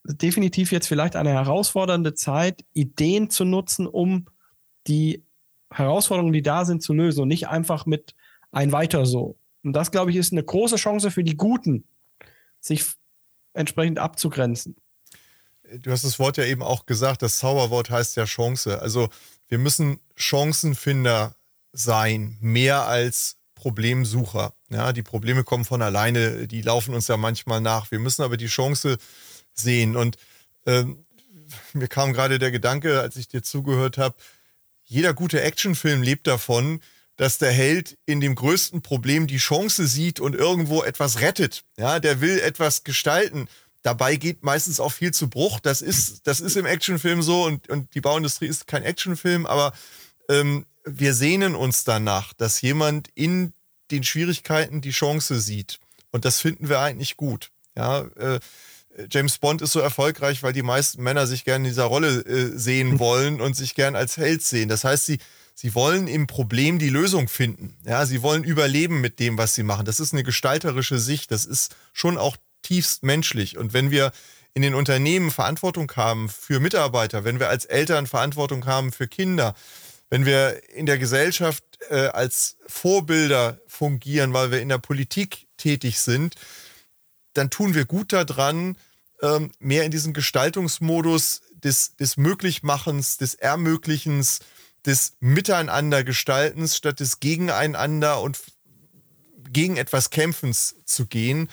definitiv 0.06 0.72
jetzt 0.72 0.86
vielleicht 0.86 1.16
eine 1.16 1.30
herausfordernde 1.30 2.14
Zeit, 2.14 2.64
Ideen 2.72 3.30
zu 3.30 3.44
nutzen, 3.44 3.86
um 3.86 4.26
die 4.86 5.25
Herausforderungen, 5.70 6.32
die 6.32 6.42
da 6.42 6.64
sind, 6.64 6.82
zu 6.82 6.92
lösen 6.94 7.22
und 7.22 7.28
nicht 7.28 7.48
einfach 7.48 7.86
mit 7.86 8.14
ein 8.52 8.72
weiter 8.72 9.04
so. 9.04 9.36
Und 9.62 9.72
das, 9.72 9.90
glaube 9.90 10.10
ich, 10.10 10.16
ist 10.16 10.32
eine 10.32 10.44
große 10.44 10.76
Chance 10.76 11.10
für 11.10 11.25
die 11.25 11.36
Guten, 11.36 11.84
sich 12.60 12.84
entsprechend 13.52 13.98
abzugrenzen. 13.98 14.76
Du 15.80 15.90
hast 15.90 16.04
das 16.04 16.18
Wort 16.20 16.36
ja 16.36 16.44
eben 16.44 16.62
auch 16.62 16.86
gesagt, 16.86 17.22
das 17.22 17.38
Zauberwort 17.38 17.90
heißt 17.90 18.16
ja 18.16 18.25
Chance. 18.25 18.80
Also 18.80 19.08
wir 19.48 19.58
müssen 19.58 19.98
Chancenfinder 20.14 21.34
sein, 21.72 22.38
mehr 22.40 22.86
als 22.86 23.38
Problemsucher. 23.56 24.52
Ja, 24.70 24.92
die 24.92 25.02
Probleme 25.02 25.42
kommen 25.42 25.64
von 25.64 25.82
alleine, 25.82 26.46
die 26.46 26.62
laufen 26.62 26.94
uns 26.94 27.08
ja 27.08 27.16
manchmal 27.16 27.60
nach. 27.60 27.90
Wir 27.90 27.98
müssen 27.98 28.22
aber 28.22 28.36
die 28.36 28.46
Chance 28.46 28.98
sehen. 29.58 29.96
Und 29.96 30.16
ähm, 30.66 31.04
mir 31.72 31.88
kam 31.88 32.12
gerade 32.12 32.38
der 32.38 32.50
Gedanke, 32.50 33.00
als 33.00 33.16
ich 33.16 33.28
dir 33.28 33.42
zugehört 33.42 33.98
habe, 33.98 34.16
jeder 34.84 35.14
gute 35.14 35.40
Actionfilm 35.42 36.02
lebt 36.02 36.26
davon, 36.26 36.80
dass 37.16 37.38
der 37.38 37.50
Held 37.50 37.96
in 38.06 38.20
dem 38.20 38.34
größten 38.34 38.82
Problem 38.82 39.26
die 39.26 39.38
Chance 39.38 39.86
sieht 39.86 40.20
und 40.20 40.34
irgendwo 40.34 40.82
etwas 40.82 41.20
rettet. 41.20 41.64
Ja, 41.76 41.98
der 41.98 42.20
will 42.20 42.38
etwas 42.38 42.84
gestalten. 42.84 43.48
Dabei 43.82 44.16
geht 44.16 44.42
meistens 44.42 44.80
auch 44.80 44.92
viel 44.92 45.12
zu 45.12 45.28
Bruch. 45.28 45.60
Das 45.60 45.80
ist, 45.80 46.26
das 46.26 46.40
ist 46.40 46.56
im 46.56 46.66
Actionfilm 46.66 47.22
so 47.22 47.44
und, 47.44 47.68
und 47.68 47.94
die 47.94 48.00
Bauindustrie 48.00 48.46
ist 48.46 48.66
kein 48.66 48.82
Actionfilm, 48.82 49.46
aber 49.46 49.72
ähm, 50.28 50.66
wir 50.84 51.14
sehnen 51.14 51.54
uns 51.54 51.84
danach, 51.84 52.32
dass 52.34 52.60
jemand 52.60 53.08
in 53.14 53.52
den 53.90 54.04
Schwierigkeiten 54.04 54.80
die 54.80 54.90
Chance 54.90 55.40
sieht. 55.40 55.78
Und 56.12 56.25
das 56.25 56.40
finden 56.40 56.68
wir 56.68 56.80
eigentlich 56.80 57.16
gut. 57.16 57.50
Ja, 57.76 58.02
äh, 58.16 58.40
James 59.11 59.38
Bond 59.38 59.62
ist 59.62 59.73
so 59.73 59.81
erfolgreich, 59.81 60.43
weil 60.43 60.53
die 60.53 60.62
meisten 60.62 61.03
Männer 61.03 61.26
sich 61.26 61.45
gerne 61.45 61.67
in 61.67 61.71
dieser 61.73 61.85
Rolle 61.85 62.21
äh, 62.21 62.57
sehen 62.57 62.99
wollen 62.99 63.41
und 63.41 63.57
sich 63.57 63.75
gern 63.75 63.97
als 63.97 64.17
Held 64.17 64.43
sehen. 64.43 64.69
Das 64.69 64.85
heißt, 64.85 65.07
sie, 65.07 65.19
sie 65.55 65.75
wollen 65.75 66.09
im 66.09 66.26
Problem 66.26 66.79
die 66.79 66.88
Lösung 66.88 67.29
finden. 67.29 67.76
Ja, 67.85 68.07
sie 68.07 68.23
wollen 68.23 68.45
überleben 68.45 69.00
mit 69.00 69.21
dem, 69.21 69.38
was 69.38 69.55
sie 69.55 69.62
machen. 69.62 69.87
Das 69.87 70.00
ist 70.00 70.12
eine 70.12 70.23
gestalterische 70.23 70.99
Sicht. 70.99 71.31
Das 71.31 71.45
ist 71.45 71.76
schon 71.93 72.19
auch 72.19 72.37
tiefst 72.62 73.03
menschlich. 73.03 73.59
Und 73.59 73.73
wenn 73.73 73.91
wir 73.91 74.12
in 74.55 74.62
den 74.62 74.75
Unternehmen 74.75 75.31
Verantwortung 75.31 75.93
haben 75.97 76.29
für 76.31 76.61
Mitarbeiter, 76.61 77.25
wenn 77.25 77.38
wir 77.38 77.50
als 77.50 77.67
Eltern 77.67 78.07
Verantwortung 78.07 78.65
haben 78.65 78.91
für 78.91 79.07
Kinder, 79.07 79.55
wenn 80.09 80.25
wir 80.25 80.62
in 80.71 80.87
der 80.87 80.99
Gesellschaft 80.99 81.62
äh, 81.91 82.07
als 82.07 82.57
Vorbilder 82.67 83.61
fungieren, 83.67 84.33
weil 84.33 84.50
wir 84.50 84.61
in 84.61 84.69
der 84.69 84.79
Politik 84.79 85.47
tätig 85.59 85.99
sind, 85.99 86.37
dann 87.37 87.50
tun 87.50 87.75
wir 87.75 87.85
gut 87.85 88.12
daran, 88.12 88.76
ähm, 89.23 89.50
mehr 89.59 89.85
in 89.85 89.90
diesen 89.90 90.12
Gestaltungsmodus 90.12 91.43
des, 91.52 91.97
des 91.97 92.16
Möglichmachens, 92.16 93.16
des 93.16 93.35
Ermöglichens, 93.35 94.40
des 94.85 95.14
Miteinandergestaltens 95.21 96.76
statt 96.76 97.00
des 97.00 97.21
Gegeneinander 97.21 98.21
und 98.21 98.38
gegen 99.52 99.76
etwas 99.76 100.11
Kämpfens 100.11 100.76
zu 100.85 101.07
gehen 101.07 101.49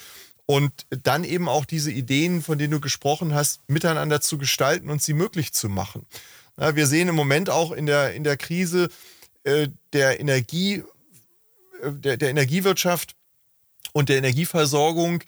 und 0.46 0.72
dann 0.90 1.24
eben 1.24 1.48
auch 1.48 1.66
diese 1.66 1.92
Ideen, 1.92 2.42
von 2.42 2.58
denen 2.58 2.72
du 2.72 2.80
gesprochen 2.80 3.34
hast, 3.34 3.62
miteinander 3.68 4.22
zu 4.22 4.38
gestalten 4.38 4.90
und 4.90 5.02
sie 5.02 5.13
möglich 5.13 5.54
zu 5.54 5.70
machen. 5.70 6.06
Ja, 6.58 6.75
wir 6.75 6.86
sehen 6.86 7.08
im 7.08 7.16
Moment 7.16 7.50
auch 7.50 7.72
in 7.72 7.86
der, 7.86 8.13
in 8.13 8.24
der 8.24 8.38
Krise 8.38 8.90
äh, 9.44 9.70
der 9.94 10.20
Energie, 10.20 10.84
äh, 11.82 11.92
der, 11.92 12.18
der 12.18 12.30
Energiewirtschaft 12.30 13.16
und 13.94 14.10
der 14.10 14.18
Energieversorgung, 14.18 15.24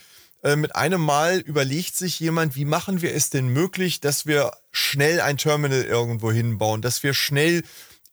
äh, 0.46 0.56
mit 0.56 0.76
einem 0.76 1.02
Mal 1.02 1.40
überlegt 1.40 1.96
sich 1.96 2.20
jemand, 2.20 2.56
wie 2.56 2.66
machen 2.66 3.02
wir 3.02 3.16
es 3.16 3.32
denn 3.32 3.48
möglich, 3.48 4.00
dass 4.00 4.28
wir 4.28 4.52
schnell 4.72 5.20
ein 5.20 5.38
Terminal 5.38 5.82
irgendwo 5.82 6.32
hinbauen, 6.32 6.84
dass 6.84 7.02
wir 7.02 7.16
schnell 7.16 7.64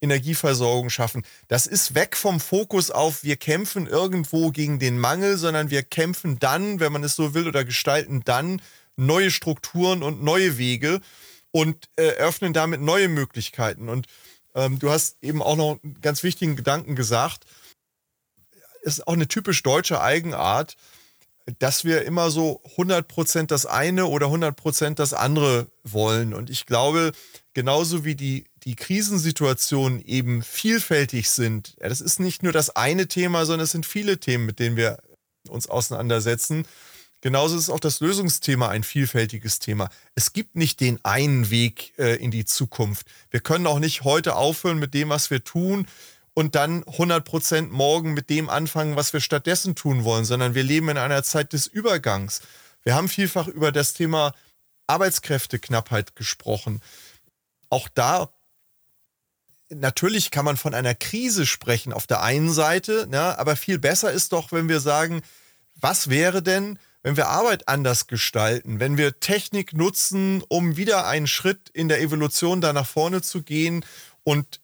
Energieversorgung 0.01 0.89
schaffen. 0.89 1.23
Das 1.47 1.67
ist 1.67 1.93
weg 1.93 2.17
vom 2.17 2.39
Fokus 2.39 2.89
auf, 2.89 3.23
wir 3.23 3.35
kämpfen 3.35 3.85
irgendwo 3.85 4.49
gegen 4.49 4.79
den 4.79 4.99
Mangel, 4.99 5.37
sondern 5.37 5.69
wir 5.69 5.83
kämpfen 5.83 6.39
dann, 6.39 6.79
wenn 6.79 6.91
man 6.91 7.03
es 7.03 7.15
so 7.15 7.35
will, 7.35 7.47
oder 7.47 7.63
gestalten 7.63 8.23
dann 8.25 8.63
neue 8.95 9.29
Strukturen 9.29 10.01
und 10.01 10.23
neue 10.23 10.57
Wege 10.57 11.01
und 11.51 11.87
äh, 11.97 12.15
eröffnen 12.15 12.51
damit 12.51 12.81
neue 12.81 13.09
Möglichkeiten. 13.09 13.89
Und 13.89 14.07
ähm, 14.55 14.79
du 14.79 14.89
hast 14.89 15.17
eben 15.21 15.43
auch 15.43 15.55
noch 15.55 15.77
einen 15.83 16.01
ganz 16.01 16.23
wichtigen 16.23 16.55
Gedanken 16.55 16.95
gesagt. 16.95 17.45
Es 18.81 18.97
ist 18.97 19.07
auch 19.07 19.13
eine 19.13 19.27
typisch 19.27 19.61
deutsche 19.61 20.01
Eigenart, 20.01 20.77
dass 21.59 21.83
wir 21.83 22.03
immer 22.03 22.31
so 22.31 22.61
100% 22.77 23.47
das 23.47 23.65
eine 23.65 24.05
oder 24.05 24.27
100% 24.27 24.95
das 24.95 25.13
andere 25.13 25.67
wollen. 25.83 26.33
Und 26.33 26.49
ich 26.49 26.65
glaube, 26.65 27.11
genauso 27.53 28.05
wie 28.05 28.15
die, 28.15 28.45
die 28.63 28.75
Krisensituationen 28.75 30.03
eben 30.05 30.41
vielfältig 30.41 31.29
sind, 31.29 31.75
ja, 31.81 31.89
das 31.89 32.01
ist 32.01 32.19
nicht 32.19 32.43
nur 32.43 32.53
das 32.53 32.75
eine 32.75 33.07
Thema, 33.07 33.45
sondern 33.45 33.65
es 33.65 33.71
sind 33.71 33.85
viele 33.85 34.19
Themen, 34.19 34.45
mit 34.45 34.59
denen 34.59 34.77
wir 34.77 34.99
uns 35.49 35.67
auseinandersetzen. 35.67 36.65
Genauso 37.19 37.57
ist 37.57 37.69
auch 37.69 37.79
das 37.79 38.01
Lösungsthema 38.01 38.67
ein 38.67 38.83
vielfältiges 38.83 39.59
Thema. 39.59 39.89
Es 40.13 40.33
gibt 40.33 40.55
nicht 40.57 40.81
den 40.81 40.99
einen 41.03 41.49
Weg 41.49 41.93
äh, 41.97 42.15
in 42.17 42.31
die 42.31 42.43
Zukunft. 42.43 43.07
Wir 43.31 43.39
können 43.39 43.65
auch 43.65 43.79
nicht 43.79 44.03
heute 44.03 44.35
aufhören 44.35 44.77
mit 44.77 44.93
dem, 44.93 45.09
was 45.09 45.29
wir 45.29 45.41
tun 45.41 45.87
und 46.33 46.55
dann 46.55 46.83
100% 46.83 47.69
morgen 47.69 48.13
mit 48.13 48.29
dem 48.29 48.49
anfangen, 48.49 48.95
was 48.95 49.13
wir 49.13 49.21
stattdessen 49.21 49.75
tun 49.75 50.03
wollen, 50.03 50.25
sondern 50.25 50.55
wir 50.55 50.63
leben 50.63 50.89
in 50.89 50.97
einer 50.97 51.23
Zeit 51.23 51.53
des 51.53 51.67
Übergangs. 51.67 52.41
Wir 52.83 52.95
haben 52.95 53.09
vielfach 53.09 53.47
über 53.47 53.71
das 53.71 53.93
Thema 53.93 54.33
Arbeitskräfteknappheit 54.87 56.15
gesprochen. 56.15 56.81
Auch 57.69 57.87
da 57.87 58.29
natürlich 59.69 60.31
kann 60.31 60.45
man 60.45 60.57
von 60.57 60.73
einer 60.73 60.95
Krise 60.95 61.45
sprechen 61.45 61.93
auf 61.93 62.07
der 62.07 62.21
einen 62.21 62.51
Seite, 62.51 63.07
ja, 63.11 63.37
aber 63.37 63.55
viel 63.55 63.79
besser 63.79 64.11
ist 64.11 64.33
doch, 64.33 64.51
wenn 64.51 64.69
wir 64.69 64.79
sagen, 64.79 65.21
was 65.75 66.09
wäre 66.09 66.43
denn, 66.43 66.79
wenn 67.01 67.17
wir 67.17 67.27
Arbeit 67.27 67.67
anders 67.67 68.07
gestalten, 68.07 68.79
wenn 68.79 68.97
wir 68.97 69.19
Technik 69.19 69.73
nutzen, 69.73 70.43
um 70.47 70.77
wieder 70.77 71.07
einen 71.07 71.27
Schritt 71.27 71.69
in 71.73 71.89
der 71.89 72.01
Evolution 72.01 72.61
da 72.61 72.71
nach 72.71 72.87
vorne 72.87 73.21
zu 73.21 73.43
gehen 73.43 73.85
und 74.23 74.61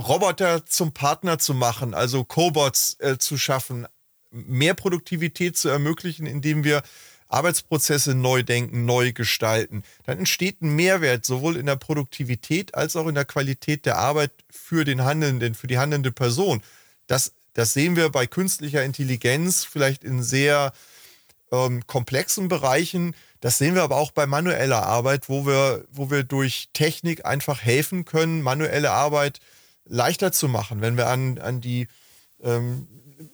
Roboter 0.00 0.66
zum 0.66 0.92
Partner 0.92 1.38
zu 1.38 1.54
machen, 1.54 1.94
also 1.94 2.24
Cobots 2.24 2.96
äh, 3.00 3.18
zu 3.18 3.38
schaffen, 3.38 3.86
mehr 4.30 4.74
Produktivität 4.74 5.56
zu 5.56 5.68
ermöglichen, 5.68 6.26
indem 6.26 6.64
wir 6.64 6.82
Arbeitsprozesse 7.28 8.14
neu 8.14 8.42
denken, 8.42 8.84
neu 8.84 9.12
gestalten, 9.12 9.84
dann 10.04 10.18
entsteht 10.18 10.62
ein 10.62 10.74
Mehrwert 10.74 11.24
sowohl 11.24 11.56
in 11.56 11.66
der 11.66 11.76
Produktivität 11.76 12.74
als 12.74 12.96
auch 12.96 13.06
in 13.06 13.14
der 13.14 13.24
Qualität 13.24 13.86
der 13.86 13.98
Arbeit 13.98 14.32
für 14.50 14.84
den 14.84 15.04
Handelnden, 15.04 15.54
für 15.54 15.68
die 15.68 15.78
handelnde 15.78 16.10
Person. 16.10 16.60
Das, 17.06 17.32
das 17.54 17.72
sehen 17.72 17.94
wir 17.94 18.10
bei 18.10 18.26
künstlicher 18.26 18.84
Intelligenz 18.84 19.64
vielleicht 19.64 20.02
in 20.02 20.24
sehr 20.24 20.72
ähm, 21.52 21.86
komplexen 21.86 22.48
Bereichen. 22.48 23.14
Das 23.40 23.58
sehen 23.58 23.76
wir 23.76 23.84
aber 23.84 23.96
auch 23.96 24.10
bei 24.10 24.26
manueller 24.26 24.82
Arbeit, 24.84 25.28
wo 25.28 25.46
wir, 25.46 25.84
wo 25.92 26.10
wir 26.10 26.24
durch 26.24 26.68
Technik 26.72 27.24
einfach 27.24 27.62
helfen 27.62 28.04
können, 28.04 28.42
manuelle 28.42 28.90
Arbeit 28.90 29.38
äh, 29.38 29.40
leichter 29.84 30.32
zu 30.32 30.48
machen, 30.48 30.80
wenn 30.80 30.96
wir 30.96 31.08
an, 31.08 31.38
an 31.38 31.60
die 31.60 31.88
ähm, 32.42 32.86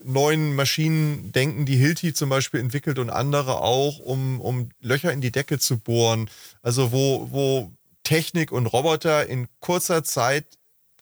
neuen 0.03 0.55
Maschinen 0.55 1.33
denken, 1.33 1.67
die 1.67 1.76
Hilti 1.76 2.12
zum 2.12 2.29
Beispiel 2.29 2.61
entwickelt 2.61 2.99
und 2.99 3.11
andere 3.11 3.61
auch, 3.61 3.99
um, 3.99 4.41
um 4.41 4.71
Löcher 4.81 5.12
in 5.12 5.21
die 5.21 5.33
Decke 5.33 5.59
zu 5.59 5.79
bohren. 5.79 6.31
Also 6.62 6.93
wo, 6.93 7.29
wo 7.31 7.73
Technik 8.03 8.53
und 8.53 8.67
Roboter 8.67 9.26
in 9.26 9.49
kurzer 9.61 10.05
Zeit 10.05 10.45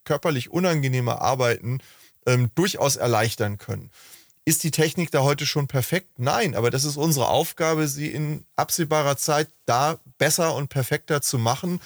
körperlich 0.05 0.51
unangenehme 0.51 1.21
Arbeiten 1.21 1.81
ähm, 2.27 2.51
durchaus 2.55 2.97
erleichtern 2.97 3.59
können. 3.59 3.91
Ist 4.47 4.63
die 4.63 4.71
Technik 4.71 5.11
da 5.11 5.23
heute 5.23 5.47
schon 5.47 5.69
perfekt? 5.69 6.19
Nein, 6.19 6.55
aber 6.55 6.71
das 6.71 6.85
ist 6.85 6.99
unsere 6.99 7.29
Aufgabe, 7.29 7.89
sie 7.89 8.09
in 8.09 8.45
absehbarer 8.57 9.17
Zeit 9.17 9.49
da 9.65 9.99
besser 10.19 10.55
und 10.55 10.69
perfekter 10.69 11.23
zu 11.23 11.39
machen 11.39 11.81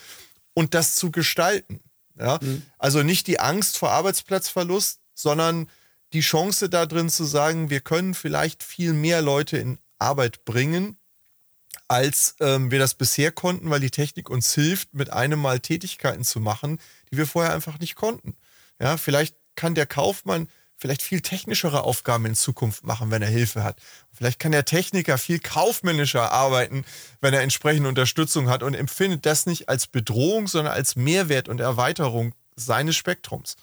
und 0.55 0.75
das 0.75 0.97
zu 0.97 1.12
gestalten. 1.12 1.81
Ja? 2.19 2.39
Mhm. 2.41 2.63
Also 2.79 3.03
nicht 3.03 3.27
die 3.27 3.41
Angst 3.41 3.79
vor 3.79 3.91
Arbeitsplatzverlust, 3.91 5.01
sondern 5.15 5.69
die 6.13 6.21
Chance 6.21 6.69
da 6.69 6.87
drin 6.87 7.11
zu 7.11 7.25
sagen, 7.25 7.71
wir 7.71 7.81
können 7.81 8.15
vielleicht 8.15 8.63
viel 8.63 8.93
mehr 8.93 9.21
Leute 9.21 9.59
in 9.59 9.79
Arbeit 9.99 10.45
bringen, 10.45 10.97
als 11.87 12.37
ähm, 12.41 12.71
wir 12.71 12.79
das 12.79 12.95
bisher 12.95 13.33
konnten, 13.33 13.71
weil 13.71 13.81
die 13.81 13.91
Technik 13.91 14.31
uns 14.31 14.55
hilft, 14.55 14.95
mit 14.95 15.11
einem 15.11 15.41
Mal 15.41 15.61
Tätigkeiten 15.61 16.25
zu 16.25 16.41
machen, 16.41 16.79
die 17.11 17.17
wir 17.17 17.27
vorher 17.27 17.55
einfach 17.55 17.79
nicht 17.79 17.95
konnten. 17.95 18.37
Ja, 18.81 18.97
vielleicht 18.97 19.37
kann 19.55 19.75
der 19.75 19.87
Kaufmann 19.87 20.49
vielleicht 20.78 21.02
viel 21.02 21.20
technischere 21.20 21.82
Aufgaben 21.82 22.25
in 22.25 22.35
Zukunft 22.35 22.85
machen, 22.85 23.11
wenn 23.11 23.20
er 23.20 23.28
Hilfe 23.28 23.64
hat. 23.64 23.80
Vielleicht 24.12 24.38
kann 24.38 24.52
der 24.52 24.64
Techniker 24.64 25.18
viel 25.18 25.40
kaufmännischer 25.40 26.32
arbeiten, 26.32 26.85
wenn 27.20 27.35
er 27.35 27.42
entsprechende 27.42 27.88
Unterstützung 27.88 28.49
hat 28.49 28.62
und 28.62 28.75
empfindet 28.75 29.26
das 29.26 29.44
nicht 29.47 29.68
als 29.68 29.88
Bedrohung, 29.88 30.47
sondern 30.47 30.73
als 30.73 30.97
Mehrwert 30.97 31.49
und 31.49 31.61
Erweiterung 31.61 32.35
seines 32.54 32.97
Spektrums. 32.97 33.56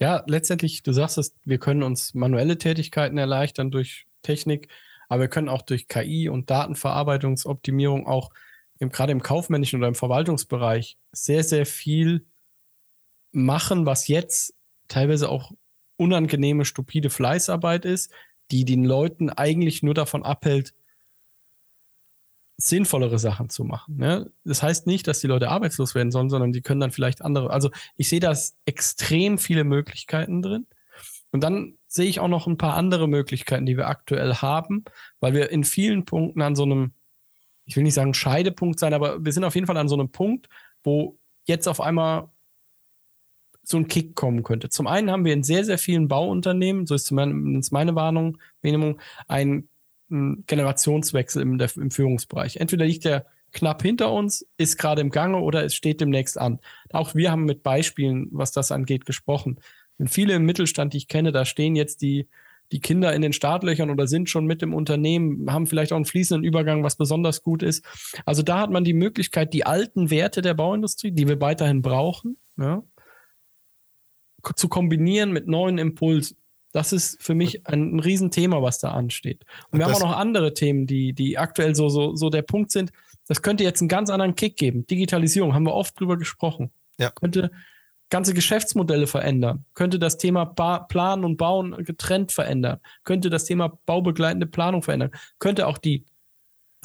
Ja, 0.00 0.22
letztendlich, 0.26 0.82
du 0.82 0.92
sagst 0.92 1.18
es, 1.18 1.34
wir 1.44 1.58
können 1.58 1.82
uns 1.82 2.14
manuelle 2.14 2.58
Tätigkeiten 2.58 3.18
erleichtern 3.18 3.70
durch 3.70 4.06
Technik, 4.22 4.68
aber 5.08 5.22
wir 5.22 5.28
können 5.28 5.48
auch 5.48 5.62
durch 5.62 5.88
KI 5.88 6.28
und 6.28 6.50
Datenverarbeitungsoptimierung 6.50 8.06
auch 8.06 8.30
im, 8.78 8.90
gerade 8.90 9.12
im 9.12 9.22
kaufmännischen 9.22 9.80
oder 9.80 9.88
im 9.88 9.94
Verwaltungsbereich 9.94 10.98
sehr, 11.12 11.42
sehr 11.42 11.66
viel 11.66 12.26
machen, 13.32 13.86
was 13.86 14.08
jetzt 14.08 14.54
teilweise 14.86 15.28
auch 15.28 15.52
unangenehme, 15.96 16.64
stupide 16.64 17.10
Fleißarbeit 17.10 17.84
ist, 17.84 18.12
die 18.50 18.64
den 18.64 18.84
Leuten 18.84 19.30
eigentlich 19.30 19.82
nur 19.82 19.94
davon 19.94 20.22
abhält, 20.22 20.74
sinnvollere 22.60 23.18
Sachen 23.20 23.48
zu 23.48 23.64
machen. 23.64 23.96
Ne? 23.96 24.32
Das 24.44 24.62
heißt 24.62 24.86
nicht, 24.86 25.06
dass 25.06 25.20
die 25.20 25.28
Leute 25.28 25.48
arbeitslos 25.48 25.94
werden 25.94 26.10
sollen, 26.10 26.28
sondern 26.28 26.52
die 26.52 26.60
können 26.60 26.80
dann 26.80 26.90
vielleicht 26.90 27.22
andere. 27.22 27.50
Also 27.50 27.70
ich 27.96 28.08
sehe 28.08 28.20
da 28.20 28.36
extrem 28.66 29.38
viele 29.38 29.62
Möglichkeiten 29.64 30.42
drin. 30.42 30.66
Und 31.30 31.44
dann 31.44 31.78
sehe 31.86 32.08
ich 32.08 32.20
auch 32.20 32.28
noch 32.28 32.46
ein 32.46 32.58
paar 32.58 32.74
andere 32.74 33.06
Möglichkeiten, 33.06 33.64
die 33.64 33.76
wir 33.76 33.86
aktuell 33.86 34.34
haben, 34.34 34.84
weil 35.20 35.34
wir 35.34 35.50
in 35.50 35.62
vielen 35.62 36.04
Punkten 36.04 36.42
an 36.42 36.56
so 36.56 36.64
einem, 36.64 36.92
ich 37.64 37.76
will 37.76 37.84
nicht 37.84 37.94
sagen 37.94 38.14
Scheidepunkt 38.14 38.80
sein, 38.80 38.92
aber 38.92 39.24
wir 39.24 39.32
sind 39.32 39.44
auf 39.44 39.54
jeden 39.54 39.66
Fall 39.66 39.76
an 39.76 39.88
so 39.88 39.94
einem 39.94 40.10
Punkt, 40.10 40.48
wo 40.82 41.18
jetzt 41.44 41.68
auf 41.68 41.80
einmal 41.80 42.28
so 43.62 43.76
ein 43.76 43.86
Kick 43.86 44.16
kommen 44.16 44.42
könnte. 44.42 44.68
Zum 44.70 44.86
einen 44.86 45.10
haben 45.10 45.24
wir 45.24 45.34
in 45.34 45.44
sehr, 45.44 45.64
sehr 45.64 45.78
vielen 45.78 46.08
Bauunternehmen, 46.08 46.86
so 46.86 46.94
ist 46.94 47.04
zumindest 47.04 47.70
meine 47.70 47.94
Warnung, 47.94 48.38
Minimum, 48.62 48.98
ein 49.28 49.68
ein 50.10 50.44
Generationswechsel 50.46 51.42
im, 51.42 51.58
der, 51.58 51.70
im 51.76 51.90
Führungsbereich. 51.90 52.56
Entweder 52.56 52.86
liegt 52.86 53.04
der 53.04 53.26
knapp 53.52 53.82
hinter 53.82 54.12
uns, 54.12 54.46
ist 54.56 54.78
gerade 54.78 55.00
im 55.00 55.10
Gange 55.10 55.38
oder 55.38 55.64
es 55.64 55.74
steht 55.74 56.00
demnächst 56.00 56.38
an. 56.38 56.60
Auch 56.92 57.14
wir 57.14 57.30
haben 57.30 57.44
mit 57.44 57.62
Beispielen, 57.62 58.28
was 58.30 58.52
das 58.52 58.72
angeht, 58.72 59.06
gesprochen. 59.06 59.60
Und 59.98 60.08
viele 60.08 60.34
im 60.34 60.44
Mittelstand, 60.44 60.92
die 60.92 60.98
ich 60.98 61.08
kenne, 61.08 61.32
da 61.32 61.44
stehen 61.44 61.74
jetzt 61.74 62.02
die, 62.02 62.28
die 62.72 62.80
Kinder 62.80 63.14
in 63.14 63.22
den 63.22 63.32
Startlöchern 63.32 63.90
oder 63.90 64.06
sind 64.06 64.28
schon 64.28 64.46
mit 64.46 64.62
im 64.62 64.74
Unternehmen, 64.74 65.50
haben 65.50 65.66
vielleicht 65.66 65.92
auch 65.92 65.96
einen 65.96 66.04
fließenden 66.04 66.44
Übergang, 66.44 66.84
was 66.84 66.96
besonders 66.96 67.42
gut 67.42 67.62
ist. 67.62 67.84
Also 68.26 68.42
da 68.42 68.60
hat 68.60 68.70
man 68.70 68.84
die 68.84 68.92
Möglichkeit, 68.92 69.54
die 69.54 69.64
alten 69.64 70.10
Werte 70.10 70.42
der 70.42 70.54
Bauindustrie, 70.54 71.10
die 71.10 71.26
wir 71.26 71.40
weiterhin 71.40 71.82
brauchen, 71.82 72.36
ja, 72.58 72.82
zu 74.54 74.68
kombinieren 74.68 75.32
mit 75.32 75.48
neuen 75.48 75.78
Impulsen. 75.78 76.36
Das 76.72 76.92
ist 76.92 77.22
für 77.22 77.34
mich 77.34 77.66
ein, 77.66 77.96
ein 77.96 78.00
Riesenthema, 78.00 78.62
was 78.62 78.78
da 78.78 78.92
ansteht. 78.92 79.44
Und 79.70 79.78
wir 79.78 79.86
haben 79.86 79.94
auch 79.94 80.00
noch 80.00 80.16
andere 80.16 80.54
Themen, 80.54 80.86
die, 80.86 81.12
die 81.12 81.38
aktuell 81.38 81.74
so, 81.74 81.88
so, 81.88 82.14
so 82.14 82.30
der 82.30 82.42
Punkt 82.42 82.70
sind. 82.70 82.92
Das 83.26 83.42
könnte 83.42 83.64
jetzt 83.64 83.80
einen 83.80 83.88
ganz 83.88 84.10
anderen 84.10 84.34
Kick 84.34 84.56
geben. 84.56 84.86
Digitalisierung, 84.86 85.54
haben 85.54 85.66
wir 85.66 85.74
oft 85.74 85.98
drüber 85.98 86.16
gesprochen. 86.16 86.70
Ja. 86.98 87.10
Könnte 87.10 87.50
ganze 88.10 88.34
Geschäftsmodelle 88.34 89.06
verändern, 89.06 89.64
könnte 89.74 89.98
das 89.98 90.16
Thema 90.16 90.44
ba 90.44 90.80
Planen 90.80 91.24
und 91.24 91.36
Bauen 91.36 91.84
getrennt 91.84 92.32
verändern, 92.32 92.80
könnte 93.04 93.30
das 93.30 93.44
Thema 93.44 93.78
baubegleitende 93.86 94.46
Planung 94.46 94.82
verändern, 94.82 95.10
könnte 95.38 95.66
auch 95.66 95.78
die 95.78 96.06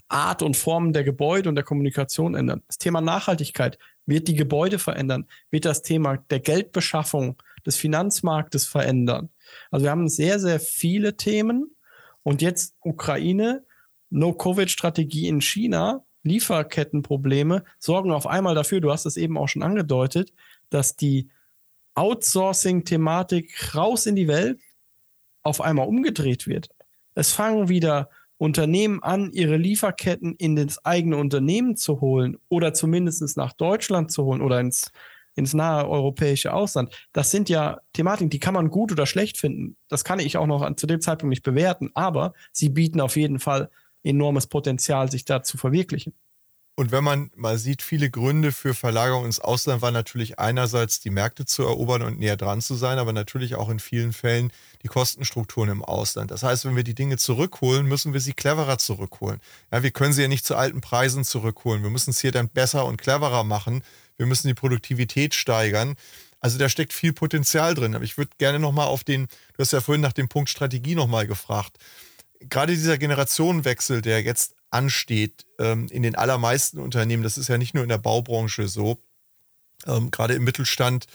Art 0.09 0.41
und 0.41 0.57
Form 0.57 0.93
der 0.93 1.03
Gebäude 1.03 1.49
und 1.49 1.55
der 1.55 1.63
Kommunikation 1.63 2.35
ändern. 2.35 2.61
Das 2.67 2.77
Thema 2.77 3.01
Nachhaltigkeit 3.01 3.77
wird 4.05 4.27
die 4.27 4.35
Gebäude 4.35 4.79
verändern, 4.79 5.27
wird 5.49 5.65
das 5.65 5.81
Thema 5.81 6.17
der 6.29 6.39
Geldbeschaffung 6.39 7.41
des 7.65 7.77
Finanzmarktes 7.77 8.67
verändern. 8.67 9.29
Also 9.71 9.85
wir 9.85 9.91
haben 9.91 10.07
sehr, 10.09 10.39
sehr 10.39 10.59
viele 10.59 11.17
Themen. 11.17 11.75
Und 12.23 12.41
jetzt 12.41 12.75
Ukraine, 12.81 13.65
No-Covid-Strategie 14.09 15.27
in 15.27 15.41
China, 15.41 16.03
Lieferkettenprobleme 16.23 17.63
sorgen 17.79 18.11
auf 18.11 18.27
einmal 18.27 18.55
dafür, 18.55 18.79
du 18.79 18.91
hast 18.91 19.05
es 19.05 19.17
eben 19.17 19.37
auch 19.37 19.47
schon 19.49 19.63
angedeutet, 19.63 20.33
dass 20.69 20.95
die 20.95 21.29
Outsourcing-Thematik 21.95 23.75
raus 23.75 24.05
in 24.05 24.15
die 24.15 24.27
Welt 24.27 24.59
auf 25.43 25.61
einmal 25.61 25.87
umgedreht 25.87 26.47
wird. 26.47 26.69
Es 27.13 27.31
fangen 27.31 27.69
wieder 27.69 28.09
Unternehmen 28.37 29.03
an, 29.03 29.31
ihre 29.31 29.57
Lieferketten 29.57 30.35
in 30.35 30.55
das 30.55 30.83
eigene 30.85 31.17
Unternehmen 31.17 31.77
zu 31.77 32.01
holen 32.01 32.37
oder 32.49 32.73
zumindest 32.73 33.37
nach 33.37 33.53
Deutschland 33.53 34.11
zu 34.11 34.23
holen 34.23 34.41
oder 34.41 34.59
ins 34.59 34.91
ins 35.35 35.53
nahe 35.53 35.87
europäische 35.87 36.53
Ausland. 36.53 36.93
Das 37.11 37.31
sind 37.31 37.49
ja 37.49 37.79
Thematiken, 37.93 38.29
die 38.29 38.39
kann 38.39 38.53
man 38.53 38.69
gut 38.69 38.91
oder 38.91 39.05
schlecht 39.05 39.37
finden. 39.37 39.75
Das 39.89 40.03
kann 40.03 40.19
ich 40.19 40.37
auch 40.37 40.47
noch 40.47 40.61
an, 40.61 40.77
zu 40.77 40.87
dem 40.87 41.01
Zeitpunkt 41.01 41.31
nicht 41.31 41.43
bewerten, 41.43 41.91
aber 41.93 42.33
sie 42.51 42.69
bieten 42.69 43.01
auf 43.01 43.15
jeden 43.15 43.39
Fall 43.39 43.69
enormes 44.03 44.47
Potenzial, 44.47 45.09
sich 45.09 45.25
da 45.25 45.43
zu 45.43 45.57
verwirklichen. 45.57 46.13
Und 46.75 46.91
wenn 46.91 47.03
man 47.03 47.29
mal 47.35 47.59
sieht, 47.59 47.83
viele 47.83 48.09
Gründe 48.09 48.51
für 48.51 48.73
Verlagerung 48.73 49.25
ins 49.25 49.39
Ausland 49.39 49.83
waren 49.83 49.93
natürlich 49.93 50.39
einerseits 50.39 50.99
die 50.99 51.11
Märkte 51.11 51.45
zu 51.45 51.61
erobern 51.61 52.01
und 52.01 52.17
näher 52.17 52.35
dran 52.35 52.61
zu 52.61 52.73
sein, 52.73 52.97
aber 52.97 53.13
natürlich 53.13 53.53
auch 53.53 53.69
in 53.69 53.77
vielen 53.77 54.11
Fällen 54.11 54.51
die 54.81 54.87
Kostenstrukturen 54.87 55.69
im 55.69 55.83
Ausland. 55.83 56.31
Das 56.31 56.41
heißt, 56.41 56.65
wenn 56.65 56.75
wir 56.75 56.83
die 56.83 56.95
Dinge 56.95 57.17
zurückholen, 57.17 57.85
müssen 57.85 58.13
wir 58.13 58.21
sie 58.21 58.33
cleverer 58.33 58.79
zurückholen. 58.79 59.39
Ja, 59.71 59.83
wir 59.83 59.91
können 59.91 60.13
sie 60.13 60.23
ja 60.23 60.27
nicht 60.27 60.45
zu 60.45 60.55
alten 60.55 60.81
Preisen 60.81 61.23
zurückholen. 61.23 61.83
Wir 61.83 61.91
müssen 61.91 62.09
es 62.09 62.19
hier 62.19 62.31
dann 62.31 62.49
besser 62.49 62.85
und 62.85 62.97
cleverer 62.97 63.43
machen, 63.43 63.83
wir 64.17 64.25
müssen 64.25 64.47
die 64.47 64.53
Produktivität 64.53 65.33
steigern. 65.35 65.95
Also 66.39 66.57
da 66.57 66.67
steckt 66.69 66.93
viel 66.93 67.13
Potenzial 67.13 67.73
drin. 67.73 67.95
Aber 67.95 68.03
ich 68.03 68.17
würde 68.17 68.31
gerne 68.37 68.59
nochmal 68.59 68.87
auf 68.87 69.03
den, 69.03 69.27
du 69.27 69.59
hast 69.59 69.73
ja 69.73 69.81
vorhin 69.81 70.01
nach 70.01 70.13
dem 70.13 70.29
Punkt 70.29 70.49
Strategie 70.49 70.95
nochmal 70.95 71.27
gefragt. 71.27 71.77
Gerade 72.39 72.73
dieser 72.73 72.97
Generationenwechsel, 72.97 74.01
der 74.01 74.21
jetzt 74.21 74.55
ansteht 74.69 75.45
ähm, 75.59 75.87
in 75.89 76.03
den 76.03 76.15
allermeisten 76.15 76.79
Unternehmen, 76.79 77.23
das 77.23 77.37
ist 77.37 77.47
ja 77.47 77.57
nicht 77.57 77.73
nur 77.73 77.83
in 77.83 77.89
der 77.89 77.97
Baubranche 77.97 78.67
so, 78.67 79.01
ähm, 79.85 80.11
gerade 80.11 80.33
im 80.33 80.43
Mittelstand, 80.43 81.05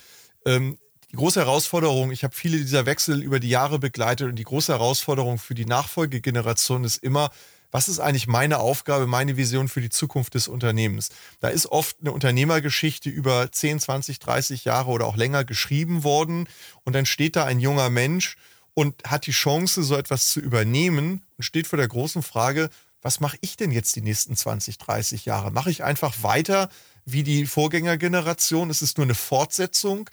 ähm, 0.47 0.79
die 1.11 1.17
große 1.17 1.41
Herausforderung, 1.41 2.11
ich 2.11 2.23
habe 2.23 2.35
viele 2.35 2.59
dieser 2.59 2.85
Wechsel 2.85 3.23
über 3.23 3.41
die 3.41 3.49
Jahre 3.49 3.79
begleitet 3.79 4.29
und 4.29 4.37
die 4.37 4.45
große 4.45 4.73
Herausforderung 4.73 5.39
für 5.39 5.55
die 5.55 5.65
Nachfolgegeneration 5.65 6.85
ist 6.85 7.03
immer, 7.03 7.31
was 7.71 7.89
ist 7.89 8.01
eigentlich 8.01 8.27
meine 8.27 8.59
Aufgabe, 8.59 9.07
meine 9.07 9.37
Vision 9.37 9.69
für 9.69 9.81
die 9.81 9.91
Zukunft 9.91 10.35
des 10.35 10.49
Unternehmens? 10.49 11.11
Da 11.41 11.49
ist 11.49 11.67
oft 11.67 11.97
eine 12.01 12.13
Unternehmergeschichte 12.13 13.11
über 13.11 13.51
10, 13.51 13.81
20, 13.81 14.19
30 14.19 14.65
Jahre 14.65 14.91
oder 14.91 15.07
auch 15.07 15.17
länger 15.17 15.45
geschrieben 15.45 16.05
worden 16.05 16.49
und 16.85 16.95
dann 16.95 17.07
steht 17.07 17.37
da 17.37 17.45
ein 17.45 17.61
junger 17.61 17.91
Mensch 17.91 18.37
und 18.75 19.05
hat 19.05 19.27
die 19.27 19.33
Chance, 19.33 19.83
so 19.83 19.97
etwas 19.97 20.29
zu 20.29 20.41
übernehmen 20.41 21.25
und 21.37 21.45
steht 21.45 21.67
vor 21.67 21.77
der 21.77 21.89
großen 21.89 22.23
Frage, 22.23 22.71
was 23.03 23.21
mache 23.21 23.39
ich 23.41 23.57
denn 23.57 23.71
jetzt 23.71 23.95
die 23.97 24.03
nächsten 24.03 24.37
20, 24.37 24.79
30 24.79 25.25
Jahre? 25.25 25.51
Mache 25.51 25.71
ich 25.71 25.85
einfach 25.85 26.23
weiter 26.23 26.69
wie 27.05 27.23
die 27.23 27.47
Vorgängergeneration? 27.47 28.71
Ist 28.71 28.83
es 28.83 28.97
nur 28.97 29.07
eine 29.07 29.15
Fortsetzung? 29.15 30.11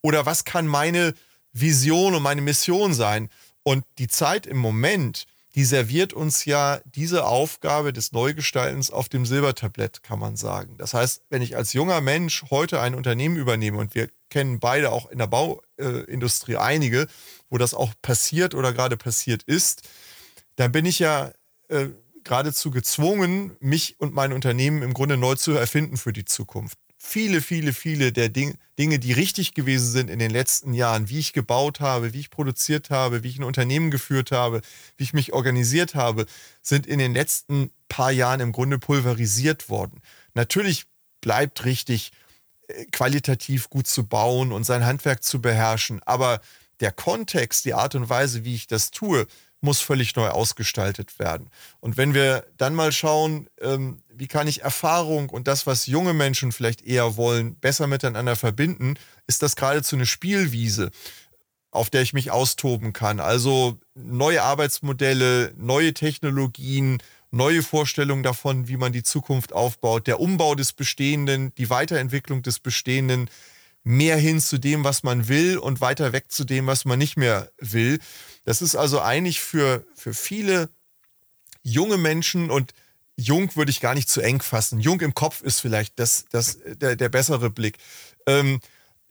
Oder 0.00 0.26
was 0.26 0.44
kann 0.44 0.66
meine 0.66 1.14
Vision 1.52 2.14
und 2.14 2.22
meine 2.22 2.40
Mission 2.40 2.94
sein. 2.94 3.28
Und 3.62 3.84
die 3.98 4.08
Zeit 4.08 4.46
im 4.46 4.58
Moment, 4.58 5.26
die 5.58 5.64
serviert 5.64 6.12
uns 6.12 6.44
ja 6.44 6.80
diese 6.84 7.26
Aufgabe 7.26 7.92
des 7.92 8.12
Neugestaltens 8.12 8.92
auf 8.92 9.08
dem 9.08 9.26
Silbertablett, 9.26 10.04
kann 10.04 10.20
man 10.20 10.36
sagen. 10.36 10.76
Das 10.78 10.94
heißt, 10.94 11.24
wenn 11.30 11.42
ich 11.42 11.56
als 11.56 11.72
junger 11.72 12.00
Mensch 12.00 12.44
heute 12.50 12.80
ein 12.80 12.94
Unternehmen 12.94 13.34
übernehme 13.34 13.78
und 13.78 13.92
wir 13.96 14.08
kennen 14.30 14.60
beide 14.60 14.92
auch 14.92 15.10
in 15.10 15.18
der 15.18 15.26
Bauindustrie 15.26 16.58
einige, 16.58 17.08
wo 17.50 17.58
das 17.58 17.74
auch 17.74 17.92
passiert 18.02 18.54
oder 18.54 18.72
gerade 18.72 18.96
passiert 18.96 19.42
ist, 19.42 19.82
dann 20.54 20.70
bin 20.70 20.86
ich 20.86 21.00
ja 21.00 21.32
äh, 21.66 21.88
geradezu 22.22 22.70
gezwungen, 22.70 23.56
mich 23.58 23.98
und 23.98 24.14
mein 24.14 24.32
Unternehmen 24.32 24.82
im 24.82 24.94
Grunde 24.94 25.16
neu 25.16 25.34
zu 25.34 25.54
erfinden 25.54 25.96
für 25.96 26.12
die 26.12 26.24
Zukunft. 26.24 26.78
Viele, 26.98 27.40
viele, 27.40 27.72
viele 27.72 28.12
der 28.12 28.28
Ding 28.28 28.58
Dinge, 28.78 28.98
die 29.00 29.12
richtig 29.12 29.54
gewesen 29.54 29.90
sind 29.90 30.08
in 30.08 30.20
den 30.20 30.30
letzten 30.30 30.72
Jahren, 30.72 31.08
wie 31.08 31.18
ich 31.18 31.32
gebaut 31.32 31.80
habe, 31.80 32.12
wie 32.12 32.20
ich 32.20 32.30
produziert 32.30 32.90
habe, 32.90 33.24
wie 33.24 33.28
ich 33.28 33.38
ein 33.38 33.44
Unternehmen 33.44 33.90
geführt 33.90 34.30
habe, 34.30 34.60
wie 34.96 35.04
ich 35.04 35.12
mich 35.12 35.32
organisiert 35.32 35.96
habe, 35.96 36.26
sind 36.62 36.86
in 36.86 37.00
den 37.00 37.12
letzten 37.12 37.72
paar 37.88 38.12
Jahren 38.12 38.40
im 38.40 38.52
Grunde 38.52 38.78
pulverisiert 38.78 39.68
worden. 39.68 40.00
Natürlich 40.34 40.84
bleibt 41.20 41.64
richtig, 41.64 42.12
äh, 42.68 42.84
qualitativ 42.92 43.68
gut 43.68 43.88
zu 43.88 44.06
bauen 44.06 44.52
und 44.52 44.64
sein 44.64 44.86
Handwerk 44.86 45.24
zu 45.24 45.40
beherrschen, 45.40 46.00
aber 46.04 46.40
der 46.78 46.92
Kontext, 46.92 47.64
die 47.64 47.74
Art 47.74 47.96
und 47.96 48.08
Weise, 48.08 48.44
wie 48.44 48.54
ich 48.54 48.68
das 48.68 48.92
tue, 48.92 49.26
muss 49.60 49.80
völlig 49.80 50.14
neu 50.14 50.28
ausgestaltet 50.28 51.18
werden. 51.18 51.50
Und 51.80 51.96
wenn 51.96 52.14
wir 52.14 52.46
dann 52.56 52.74
mal 52.74 52.92
schauen, 52.92 53.48
ähm, 53.60 54.02
wie 54.08 54.28
kann 54.28 54.46
ich 54.46 54.62
Erfahrung 54.62 55.30
und 55.30 55.48
das, 55.48 55.66
was 55.66 55.86
junge 55.86 56.12
Menschen 56.12 56.52
vielleicht 56.52 56.82
eher 56.82 57.16
wollen, 57.16 57.56
besser 57.56 57.86
miteinander 57.86 58.36
verbinden, 58.36 58.94
ist 59.26 59.42
das 59.42 59.56
geradezu 59.56 59.96
eine 59.96 60.06
Spielwiese, 60.06 60.90
auf 61.70 61.90
der 61.90 62.02
ich 62.02 62.12
mich 62.12 62.30
austoben 62.30 62.92
kann. 62.92 63.20
Also 63.20 63.78
neue 63.94 64.42
Arbeitsmodelle, 64.42 65.52
neue 65.56 65.92
Technologien, 65.92 67.02
neue 67.30 67.62
Vorstellungen 67.62 68.22
davon, 68.22 68.68
wie 68.68 68.76
man 68.76 68.92
die 68.92 69.02
Zukunft 69.02 69.52
aufbaut, 69.52 70.06
der 70.06 70.20
Umbau 70.20 70.54
des 70.54 70.72
Bestehenden, 70.72 71.52
die 71.56 71.68
Weiterentwicklung 71.68 72.42
des 72.42 72.58
Bestehenden, 72.60 73.28
mehr 73.88 74.18
hin 74.18 74.38
zu 74.38 74.58
dem, 74.58 74.84
was 74.84 75.02
man 75.02 75.28
will 75.28 75.56
und 75.56 75.80
weiter 75.80 76.12
weg 76.12 76.26
zu 76.28 76.44
dem, 76.44 76.66
was 76.66 76.84
man 76.84 76.98
nicht 76.98 77.16
mehr 77.16 77.50
will. 77.56 78.00
Das 78.44 78.60
ist 78.60 78.76
also 78.76 79.00
eigentlich 79.00 79.40
für, 79.40 79.86
für 79.94 80.12
viele 80.12 80.68
junge 81.62 81.96
Menschen 81.96 82.50
und 82.50 82.74
jung 83.16 83.56
würde 83.56 83.70
ich 83.70 83.80
gar 83.80 83.94
nicht 83.94 84.10
zu 84.10 84.20
eng 84.20 84.42
fassen. 84.42 84.78
Jung 84.78 85.00
im 85.00 85.14
Kopf 85.14 85.40
ist 85.40 85.60
vielleicht 85.60 85.98
das, 85.98 86.26
das, 86.30 86.58
der, 86.66 86.96
der 86.96 87.08
bessere 87.08 87.48
Blick. 87.48 87.78
Ähm, 88.26 88.60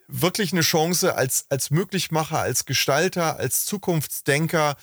wirklich 0.08 0.52
eine 0.52 0.62
Chance 0.62 1.16
als, 1.16 1.48
als 1.50 1.72
Möglichmacher, 1.72 2.40
als 2.40 2.66
Gestalter, 2.66 3.38
als 3.38 3.66
Zukunftsdenker 3.66 4.78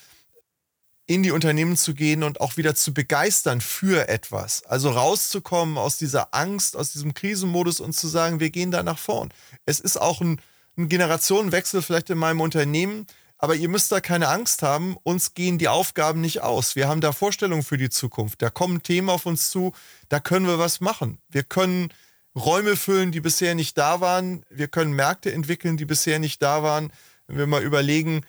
in 1.06 1.22
die 1.22 1.32
Unternehmen 1.32 1.76
zu 1.76 1.94
gehen 1.94 2.22
und 2.22 2.40
auch 2.40 2.56
wieder 2.56 2.74
zu 2.74 2.94
begeistern 2.94 3.60
für 3.60 4.08
etwas. 4.08 4.64
Also 4.64 4.90
rauszukommen 4.90 5.76
aus 5.76 5.98
dieser 5.98 6.34
Angst, 6.34 6.76
aus 6.76 6.92
diesem 6.92 7.12
Krisenmodus 7.14 7.80
und 7.80 7.92
zu 7.92 8.08
sagen, 8.08 8.40
wir 8.40 8.50
gehen 8.50 8.70
da 8.70 8.82
nach 8.82 8.98
vorn. 8.98 9.32
Es 9.66 9.80
ist 9.80 9.98
auch 9.98 10.20
ein, 10.20 10.40
ein 10.76 10.88
Generationenwechsel 10.88 11.82
vielleicht 11.82 12.10
in 12.10 12.18
meinem 12.18 12.40
Unternehmen 12.40 13.06
aber 13.44 13.56
ihr 13.56 13.68
müsst 13.68 13.92
da 13.92 14.00
keine 14.00 14.28
Angst 14.28 14.62
haben, 14.62 14.96
uns 15.02 15.34
gehen 15.34 15.58
die 15.58 15.68
Aufgaben 15.68 16.22
nicht 16.22 16.40
aus. 16.40 16.76
Wir 16.76 16.88
haben 16.88 17.02
da 17.02 17.12
Vorstellungen 17.12 17.62
für 17.62 17.76
die 17.76 17.90
Zukunft. 17.90 18.40
Da 18.40 18.48
kommen 18.48 18.82
Themen 18.82 19.10
auf 19.10 19.26
uns 19.26 19.50
zu, 19.50 19.74
da 20.08 20.18
können 20.18 20.46
wir 20.46 20.58
was 20.58 20.80
machen. 20.80 21.18
Wir 21.28 21.42
können 21.42 21.90
Räume 22.34 22.74
füllen, 22.74 23.12
die 23.12 23.20
bisher 23.20 23.54
nicht 23.54 23.76
da 23.76 24.00
waren. 24.00 24.46
Wir 24.48 24.68
können 24.68 24.94
Märkte 24.94 25.30
entwickeln, 25.30 25.76
die 25.76 25.84
bisher 25.84 26.18
nicht 26.18 26.40
da 26.40 26.62
waren. 26.62 26.90
Wenn 27.26 27.36
wir 27.36 27.46
mal 27.46 27.62
überlegen, 27.62 28.22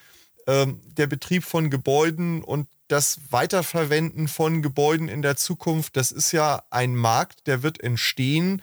ähm, 0.48 0.82
der 0.98 1.08
Betrieb 1.08 1.44
von 1.44 1.70
Gebäuden 1.70 2.44
und 2.44 2.68
das 2.88 3.20
Weiterverwenden 3.32 4.28
von 4.28 4.62
Gebäuden 4.62 5.10
in 5.10 5.22
der 5.22 5.38
Zukunft, 5.38 5.98
das 5.98 6.12
ist 6.12 6.32
ja 6.32 6.64
ein 6.70 6.96
Markt, 6.96 7.48
der 7.48 7.64
wird 7.64 7.82
entstehen 7.82 8.62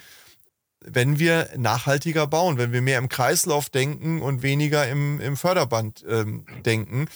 wenn 0.84 1.18
wir 1.18 1.48
nachhaltiger 1.56 2.26
bauen, 2.26 2.58
wenn 2.58 2.72
wir 2.72 2.82
mehr 2.82 2.98
im 2.98 3.08
Kreislauf 3.08 3.70
denken 3.70 4.20
und 4.20 4.42
weniger 4.42 4.88
im, 4.88 5.20
im 5.20 5.36
Förderband 5.36 6.04
ähm, 6.08 6.44
denken, 6.64 7.06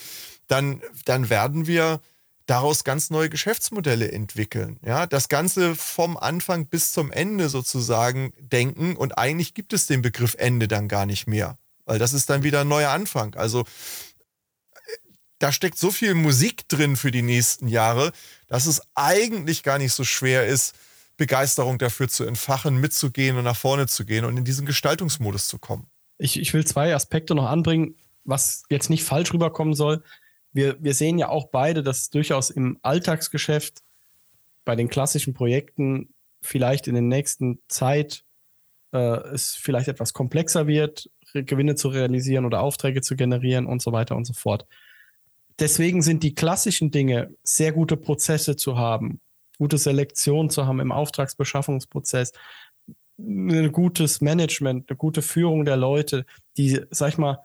dann, 0.48 0.80
dann 1.04 1.28
werden 1.30 1.66
wir 1.66 2.00
daraus 2.46 2.84
ganz 2.84 3.10
neue 3.10 3.28
Geschäftsmodelle 3.28 4.12
entwickeln. 4.12 4.78
Ja, 4.84 5.06
das 5.06 5.28
Ganze 5.28 5.74
vom 5.74 6.16
Anfang 6.16 6.66
bis 6.66 6.92
zum 6.92 7.10
Ende 7.10 7.48
sozusagen 7.48 8.32
denken 8.38 8.96
und 8.96 9.18
eigentlich 9.18 9.54
gibt 9.54 9.72
es 9.72 9.86
den 9.86 10.02
Begriff 10.02 10.36
Ende 10.38 10.68
dann 10.68 10.86
gar 10.86 11.06
nicht 11.06 11.26
mehr, 11.26 11.58
weil 11.86 11.98
das 11.98 12.12
ist 12.12 12.30
dann 12.30 12.44
wieder 12.44 12.60
ein 12.60 12.68
neuer 12.68 12.90
Anfang. 12.90 13.34
Also 13.34 13.64
da 15.38 15.52
steckt 15.52 15.78
so 15.78 15.90
viel 15.90 16.14
Musik 16.14 16.68
drin 16.68 16.96
für 16.96 17.10
die 17.10 17.22
nächsten 17.22 17.68
Jahre, 17.68 18.12
dass 18.46 18.66
es 18.66 18.82
eigentlich 18.94 19.62
gar 19.62 19.78
nicht 19.78 19.92
so 19.92 20.04
schwer 20.04 20.46
ist, 20.46 20.74
Begeisterung 21.16 21.78
dafür 21.78 22.08
zu 22.08 22.24
entfachen, 22.24 22.78
mitzugehen 22.78 23.36
und 23.36 23.44
nach 23.44 23.56
vorne 23.56 23.86
zu 23.86 24.04
gehen 24.04 24.24
und 24.24 24.36
in 24.36 24.44
diesen 24.44 24.66
Gestaltungsmodus 24.66 25.48
zu 25.48 25.58
kommen. 25.58 25.86
Ich, 26.18 26.38
ich 26.38 26.52
will 26.54 26.66
zwei 26.66 26.94
Aspekte 26.94 27.34
noch 27.34 27.46
anbringen, 27.46 27.96
was 28.24 28.64
jetzt 28.70 28.90
nicht 28.90 29.04
falsch 29.04 29.32
rüberkommen 29.32 29.74
soll. 29.74 30.02
Wir, 30.52 30.76
wir 30.82 30.94
sehen 30.94 31.18
ja 31.18 31.28
auch 31.28 31.48
beide, 31.48 31.82
dass 31.82 32.10
durchaus 32.10 32.50
im 32.50 32.78
Alltagsgeschäft 32.82 33.82
bei 34.64 34.76
den 34.76 34.88
klassischen 34.88 35.34
Projekten 35.34 36.14
vielleicht 36.42 36.86
in 36.88 36.94
der 36.94 37.02
nächsten 37.02 37.60
Zeit 37.68 38.24
äh, 38.92 38.98
es 38.98 39.54
vielleicht 39.54 39.88
etwas 39.88 40.12
komplexer 40.12 40.66
wird, 40.66 41.10
Gewinne 41.34 41.74
zu 41.74 41.88
realisieren 41.88 42.44
oder 42.44 42.60
Aufträge 42.60 43.02
zu 43.02 43.16
generieren 43.16 43.66
und 43.66 43.82
so 43.82 43.92
weiter 43.92 44.16
und 44.16 44.26
so 44.26 44.32
fort. 44.32 44.66
Deswegen 45.58 46.02
sind 46.02 46.22
die 46.22 46.34
klassischen 46.34 46.90
Dinge, 46.90 47.34
sehr 47.42 47.72
gute 47.72 47.96
Prozesse 47.96 48.56
zu 48.56 48.76
haben, 48.76 49.20
gute 49.58 49.78
Selektion 49.78 50.50
zu 50.50 50.66
haben 50.66 50.80
im 50.80 50.92
Auftragsbeschaffungsprozess, 50.92 52.32
ein 53.18 53.72
gutes 53.72 54.20
Management, 54.20 54.90
eine 54.90 54.96
gute 54.96 55.22
Führung 55.22 55.64
der 55.64 55.76
Leute, 55.76 56.26
die, 56.58 56.80
sag 56.90 57.10
ich 57.10 57.18
mal, 57.18 57.38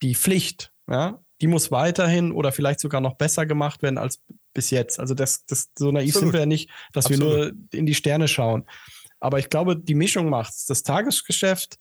die 0.00 0.14
Pflicht, 0.14 0.72
ja, 0.88 1.22
die 1.40 1.46
muss 1.46 1.70
weiterhin 1.70 2.32
oder 2.32 2.52
vielleicht 2.52 2.80
sogar 2.80 3.00
noch 3.00 3.14
besser 3.14 3.46
gemacht 3.46 3.82
werden 3.82 3.98
als 3.98 4.20
bis 4.54 4.70
jetzt. 4.70 4.98
Also 4.98 5.14
das, 5.14 5.44
das 5.46 5.70
so 5.78 5.92
naiv 5.92 6.08
Absolut. 6.08 6.26
sind 6.26 6.32
wir 6.32 6.40
ja 6.40 6.46
nicht, 6.46 6.70
dass 6.92 7.06
Absolut. 7.06 7.28
wir 7.28 7.36
nur 7.36 7.52
in 7.72 7.86
die 7.86 7.94
Sterne 7.94 8.26
schauen. 8.26 8.64
Aber 9.20 9.38
ich 9.38 9.50
glaube, 9.50 9.76
die 9.76 9.94
Mischung 9.94 10.30
macht 10.30 10.54
es. 10.54 10.66
Das 10.66 10.82
Tagesgeschäft 10.82 11.78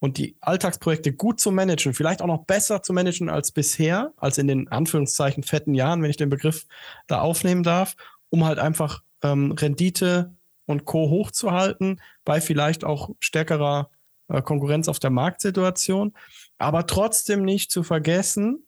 und 0.00 0.18
die 0.18 0.36
Alltagsprojekte 0.40 1.12
gut 1.12 1.40
zu 1.40 1.52
managen, 1.52 1.94
vielleicht 1.94 2.22
auch 2.22 2.26
noch 2.26 2.44
besser 2.44 2.82
zu 2.82 2.92
managen 2.92 3.28
als 3.28 3.52
bisher, 3.52 4.12
als 4.16 4.38
in 4.38 4.48
den 4.48 4.68
Anführungszeichen 4.68 5.44
fetten 5.44 5.74
Jahren, 5.74 6.02
wenn 6.02 6.10
ich 6.10 6.16
den 6.16 6.30
Begriff 6.30 6.66
da 7.06 7.20
aufnehmen 7.20 7.62
darf 7.62 7.96
um 8.30 8.44
halt 8.44 8.58
einfach 8.58 9.02
ähm, 9.22 9.52
Rendite 9.52 10.34
und 10.64 10.86
Co. 10.86 11.10
hochzuhalten, 11.10 12.00
bei 12.24 12.40
vielleicht 12.40 12.84
auch 12.84 13.10
stärkerer 13.18 13.90
äh, 14.28 14.40
Konkurrenz 14.40 14.88
auf 14.88 15.00
der 15.00 15.10
Marktsituation, 15.10 16.14
aber 16.58 16.86
trotzdem 16.86 17.44
nicht 17.44 17.70
zu 17.70 17.82
vergessen, 17.82 18.64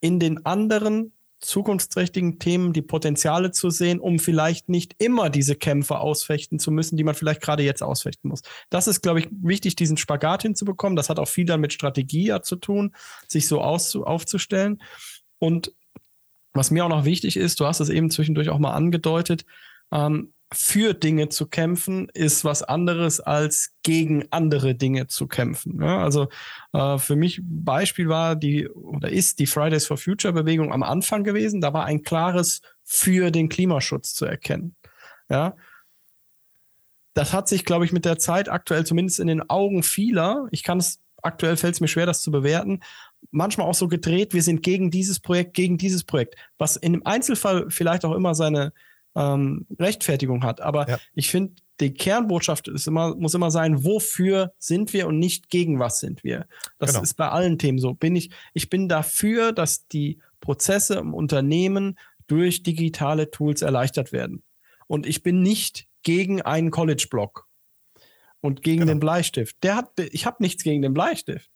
in 0.00 0.18
den 0.18 0.44
anderen 0.44 1.13
zukunftsträchtigen 1.44 2.38
Themen 2.38 2.72
die 2.72 2.82
Potenziale 2.82 3.52
zu 3.52 3.70
sehen, 3.70 4.00
um 4.00 4.18
vielleicht 4.18 4.68
nicht 4.68 4.94
immer 4.98 5.30
diese 5.30 5.54
Kämpfe 5.54 5.98
ausfechten 5.98 6.58
zu 6.58 6.70
müssen, 6.70 6.96
die 6.96 7.04
man 7.04 7.14
vielleicht 7.14 7.40
gerade 7.40 7.62
jetzt 7.62 7.82
ausfechten 7.82 8.28
muss. 8.28 8.42
Das 8.70 8.88
ist, 8.88 9.02
glaube 9.02 9.20
ich, 9.20 9.28
wichtig, 9.30 9.76
diesen 9.76 9.96
Spagat 9.96 10.42
hinzubekommen. 10.42 10.96
Das 10.96 11.08
hat 11.08 11.18
auch 11.18 11.28
viel 11.28 11.46
dann 11.46 11.60
mit 11.60 11.72
Strategie 11.72 12.34
zu 12.42 12.56
tun, 12.56 12.94
sich 13.28 13.48
so 13.48 13.60
aufzustellen. 13.60 14.82
Und 15.38 15.72
was 16.52 16.70
mir 16.70 16.84
auch 16.84 16.90
noch 16.90 17.04
wichtig 17.04 17.36
ist, 17.36 17.60
du 17.60 17.66
hast 17.66 17.80
es 17.80 17.88
eben 17.88 18.10
zwischendurch 18.10 18.48
auch 18.50 18.58
mal 18.58 18.72
angedeutet, 18.72 19.44
ähm, 19.90 20.33
für 20.52 20.94
Dinge 20.94 21.28
zu 21.30 21.46
kämpfen 21.46 22.08
ist 22.14 22.44
was 22.44 22.62
anderes 22.62 23.20
als 23.20 23.72
gegen 23.82 24.26
andere 24.30 24.74
Dinge 24.74 25.06
zu 25.06 25.26
kämpfen. 25.26 25.80
Ja, 25.82 26.02
also 26.02 26.28
äh, 26.72 26.98
für 26.98 27.16
mich 27.16 27.40
Beispiel 27.42 28.08
war 28.08 28.36
die 28.36 28.68
oder 28.68 29.10
ist 29.10 29.38
die 29.38 29.46
Fridays 29.46 29.86
for 29.86 29.96
Future 29.96 30.32
Bewegung 30.32 30.72
am 30.72 30.82
Anfang 30.82 31.24
gewesen. 31.24 31.60
Da 31.60 31.72
war 31.72 31.84
ein 31.86 32.02
klares 32.02 32.60
für 32.82 33.30
den 33.30 33.48
Klimaschutz 33.48 34.14
zu 34.14 34.26
erkennen. 34.26 34.76
Ja, 35.28 35.56
das 37.14 37.32
hat 37.32 37.48
sich, 37.48 37.64
glaube 37.64 37.84
ich, 37.84 37.92
mit 37.92 38.04
der 38.04 38.18
Zeit 38.18 38.48
aktuell 38.48 38.84
zumindest 38.84 39.20
in 39.20 39.28
den 39.28 39.48
Augen 39.48 39.82
vieler, 39.82 40.48
ich 40.50 40.62
kann 40.62 40.78
es 40.78 41.00
aktuell 41.22 41.56
fällt 41.56 41.74
es 41.74 41.80
mir 41.80 41.88
schwer, 41.88 42.06
das 42.06 42.20
zu 42.22 42.30
bewerten, 42.30 42.80
manchmal 43.30 43.66
auch 43.66 43.74
so 43.74 43.88
gedreht, 43.88 44.34
wir 44.34 44.42
sind 44.42 44.62
gegen 44.62 44.90
dieses 44.90 45.20
Projekt, 45.20 45.54
gegen 45.54 45.78
dieses 45.78 46.04
Projekt, 46.04 46.36
was 46.58 46.76
in 46.76 46.92
dem 46.92 47.06
Einzelfall 47.06 47.70
vielleicht 47.70 48.04
auch 48.04 48.14
immer 48.14 48.34
seine 48.34 48.72
ähm, 49.14 49.66
Rechtfertigung 49.78 50.44
hat. 50.44 50.60
Aber 50.60 50.88
ja. 50.88 50.98
ich 51.14 51.30
finde, 51.30 51.54
die 51.80 51.92
Kernbotschaft 51.92 52.68
ist 52.68 52.86
immer, 52.86 53.14
muss 53.16 53.34
immer 53.34 53.50
sein, 53.50 53.84
wofür 53.84 54.52
sind 54.58 54.92
wir 54.92 55.06
und 55.06 55.18
nicht 55.18 55.50
gegen 55.50 55.78
was 55.78 56.00
sind 56.00 56.22
wir. 56.22 56.46
Das 56.78 56.92
genau. 56.92 57.02
ist 57.02 57.14
bei 57.14 57.28
allen 57.28 57.58
Themen 57.58 57.78
so. 57.78 57.94
Bin 57.94 58.14
ich, 58.14 58.30
ich 58.52 58.70
bin 58.70 58.88
dafür, 58.88 59.52
dass 59.52 59.88
die 59.88 60.20
Prozesse 60.40 60.94
im 60.94 61.14
Unternehmen 61.14 61.98
durch 62.26 62.62
digitale 62.62 63.30
Tools 63.30 63.62
erleichtert 63.62 64.12
werden. 64.12 64.42
Und 64.86 65.06
ich 65.06 65.22
bin 65.22 65.42
nicht 65.42 65.88
gegen 66.02 66.42
einen 66.42 66.70
College-Block 66.70 67.48
und 68.40 68.62
gegen 68.62 68.80
genau. 68.80 68.92
den 68.92 69.00
Bleistift. 69.00 69.56
Der 69.62 69.76
hat, 69.76 69.98
ich 69.98 70.26
habe 70.26 70.36
nichts 70.40 70.62
gegen 70.62 70.82
den 70.82 70.94
Bleistift. 70.94 71.50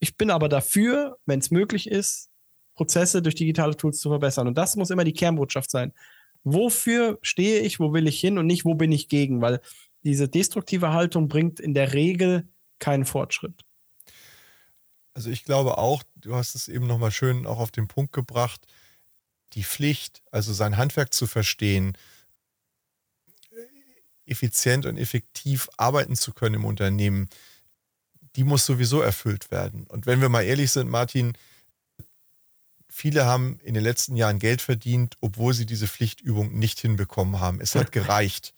Ich 0.00 0.16
bin 0.16 0.30
aber 0.30 0.48
dafür, 0.48 1.18
wenn 1.26 1.38
es 1.38 1.50
möglich 1.50 1.90
ist, 1.90 2.30
Prozesse 2.74 3.22
durch 3.22 3.34
digitale 3.34 3.76
Tools 3.76 4.00
zu 4.00 4.08
verbessern. 4.10 4.46
Und 4.46 4.58
das 4.58 4.76
muss 4.76 4.90
immer 4.90 5.04
die 5.04 5.12
Kernbotschaft 5.12 5.70
sein. 5.70 5.92
Wofür 6.44 7.18
stehe 7.22 7.60
ich, 7.60 7.80
wo 7.80 7.92
will 7.92 8.06
ich 8.06 8.20
hin 8.20 8.38
und 8.38 8.46
nicht, 8.46 8.64
wo 8.64 8.74
bin 8.74 8.92
ich 8.92 9.08
gegen? 9.08 9.40
Weil 9.40 9.60
diese 10.04 10.28
destruktive 10.28 10.92
Haltung 10.92 11.28
bringt 11.28 11.60
in 11.60 11.74
der 11.74 11.92
Regel 11.92 12.48
keinen 12.78 13.04
Fortschritt. 13.04 13.64
Also 15.14 15.30
ich 15.30 15.44
glaube 15.44 15.78
auch, 15.78 16.02
du 16.14 16.34
hast 16.34 16.54
es 16.54 16.68
eben 16.68 16.86
nochmal 16.86 17.10
schön 17.10 17.46
auch 17.46 17.58
auf 17.58 17.72
den 17.72 17.88
Punkt 17.88 18.12
gebracht, 18.12 18.66
die 19.54 19.64
Pflicht, 19.64 20.22
also 20.30 20.52
sein 20.52 20.76
Handwerk 20.76 21.14
zu 21.14 21.26
verstehen, 21.26 21.96
effizient 24.26 24.86
und 24.86 24.98
effektiv 24.98 25.68
arbeiten 25.76 26.16
zu 26.16 26.32
können 26.32 26.56
im 26.56 26.64
Unternehmen, 26.64 27.28
die 28.36 28.44
muss 28.44 28.66
sowieso 28.66 29.00
erfüllt 29.00 29.50
werden. 29.50 29.86
Und 29.86 30.04
wenn 30.04 30.20
wir 30.20 30.28
mal 30.28 30.42
ehrlich 30.42 30.70
sind, 30.70 30.90
Martin, 30.90 31.32
viele 32.96 33.26
haben 33.26 33.60
in 33.62 33.74
den 33.74 33.82
letzten 33.82 34.16
Jahren 34.16 34.38
Geld 34.38 34.62
verdient, 34.62 35.16
obwohl 35.20 35.52
sie 35.52 35.66
diese 35.66 35.86
Pflichtübung 35.86 36.58
nicht 36.58 36.80
hinbekommen 36.80 37.40
haben. 37.40 37.60
Es 37.60 37.74
hat 37.74 37.92
gereicht. 38.00 38.54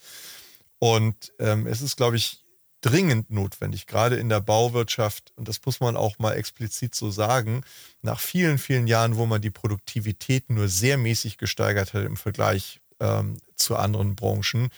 Und 0.78 1.32
ähm, 1.40 1.66
es 1.66 1.80
ist, 1.80 1.96
glaube 1.96 2.16
ich, 2.16 2.44
dringend 2.80 3.32
notwendig, 3.32 3.88
gerade 3.88 4.14
in 4.14 4.28
der 4.28 4.40
Bauwirtschaft, 4.40 5.32
und 5.34 5.48
das 5.48 5.58
muss 5.66 5.80
man 5.80 5.96
auch 5.96 6.20
mal 6.20 6.34
explizit 6.34 6.94
so 6.94 7.10
sagen, 7.10 7.64
nach 8.02 8.20
vielen, 8.20 8.58
vielen 8.58 8.86
Jahren, 8.86 9.16
wo 9.16 9.26
man 9.26 9.42
die 9.42 9.50
Produktivität 9.50 10.48
nur 10.50 10.68
sehr 10.68 10.96
mäßig 10.98 11.38
gesteigert 11.38 11.92
hat 11.92 12.04
im 12.04 12.16
Vergleich 12.16 12.80
ähm, 13.00 13.38
zu 13.56 13.74
anderen 13.74 14.14
Branchen, 14.14 14.68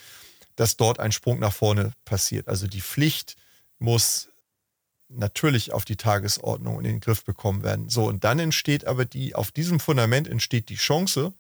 dass 0.57 0.79
dort 0.79 1.01
ein 1.01 1.13
Sprung 1.13 1.39
nach 1.39 1.53
vorne 1.53 1.93
passiert. 2.07 2.49
Also 2.49 2.67
die 2.67 2.81
Pflicht 2.81 3.37
muss 3.79 4.30
natürlich 5.11 5.73
auf 5.73 5.85
die 5.85 5.97
Tagesordnung 5.97 6.77
und 6.77 6.85
in 6.85 6.93
den 6.93 7.01
Griff 7.01 7.25
bekommen 7.25 7.63
werden. 7.63 7.89
So, 7.89 8.07
und 8.07 8.25
dann 8.25 8.39
entsteht 8.39 8.87
aber 8.87 9.05
die, 9.05 9.35
auf 9.35 9.51
diesem 9.51 9.81
Fundament 9.81 10.29
entsteht 10.29 10.69
die 10.69 10.77
Chance, 10.77 11.33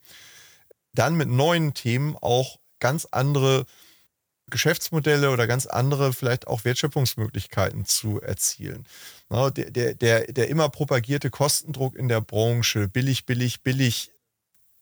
dann 0.93 1.15
mit 1.15 1.29
neuen 1.29 1.75
Themen 1.75 2.17
auch 2.21 2.59
ganz 2.81 3.07
andere 3.11 3.67
Geschäftsmodelle 4.51 5.31
oder 5.31 5.47
ganz 5.47 5.67
andere, 5.67 6.13
vielleicht 6.13 6.49
auch 6.49 6.65
Wertschöpfungsmöglichkeiten 6.65 7.85
zu 7.85 8.21
erzielen. 8.21 8.87
Der, 9.31 9.51
der, 9.51 9.95
der, 9.95 10.33
der 10.33 10.49
immer 10.49 10.69
propagierte 10.69 11.31
Kostendruck 11.31 11.95
in 11.95 12.09
der 12.09 12.21
Branche, 12.21 12.89
billig, 12.89 13.27
billig, 13.27 13.63
billig, 13.63 14.11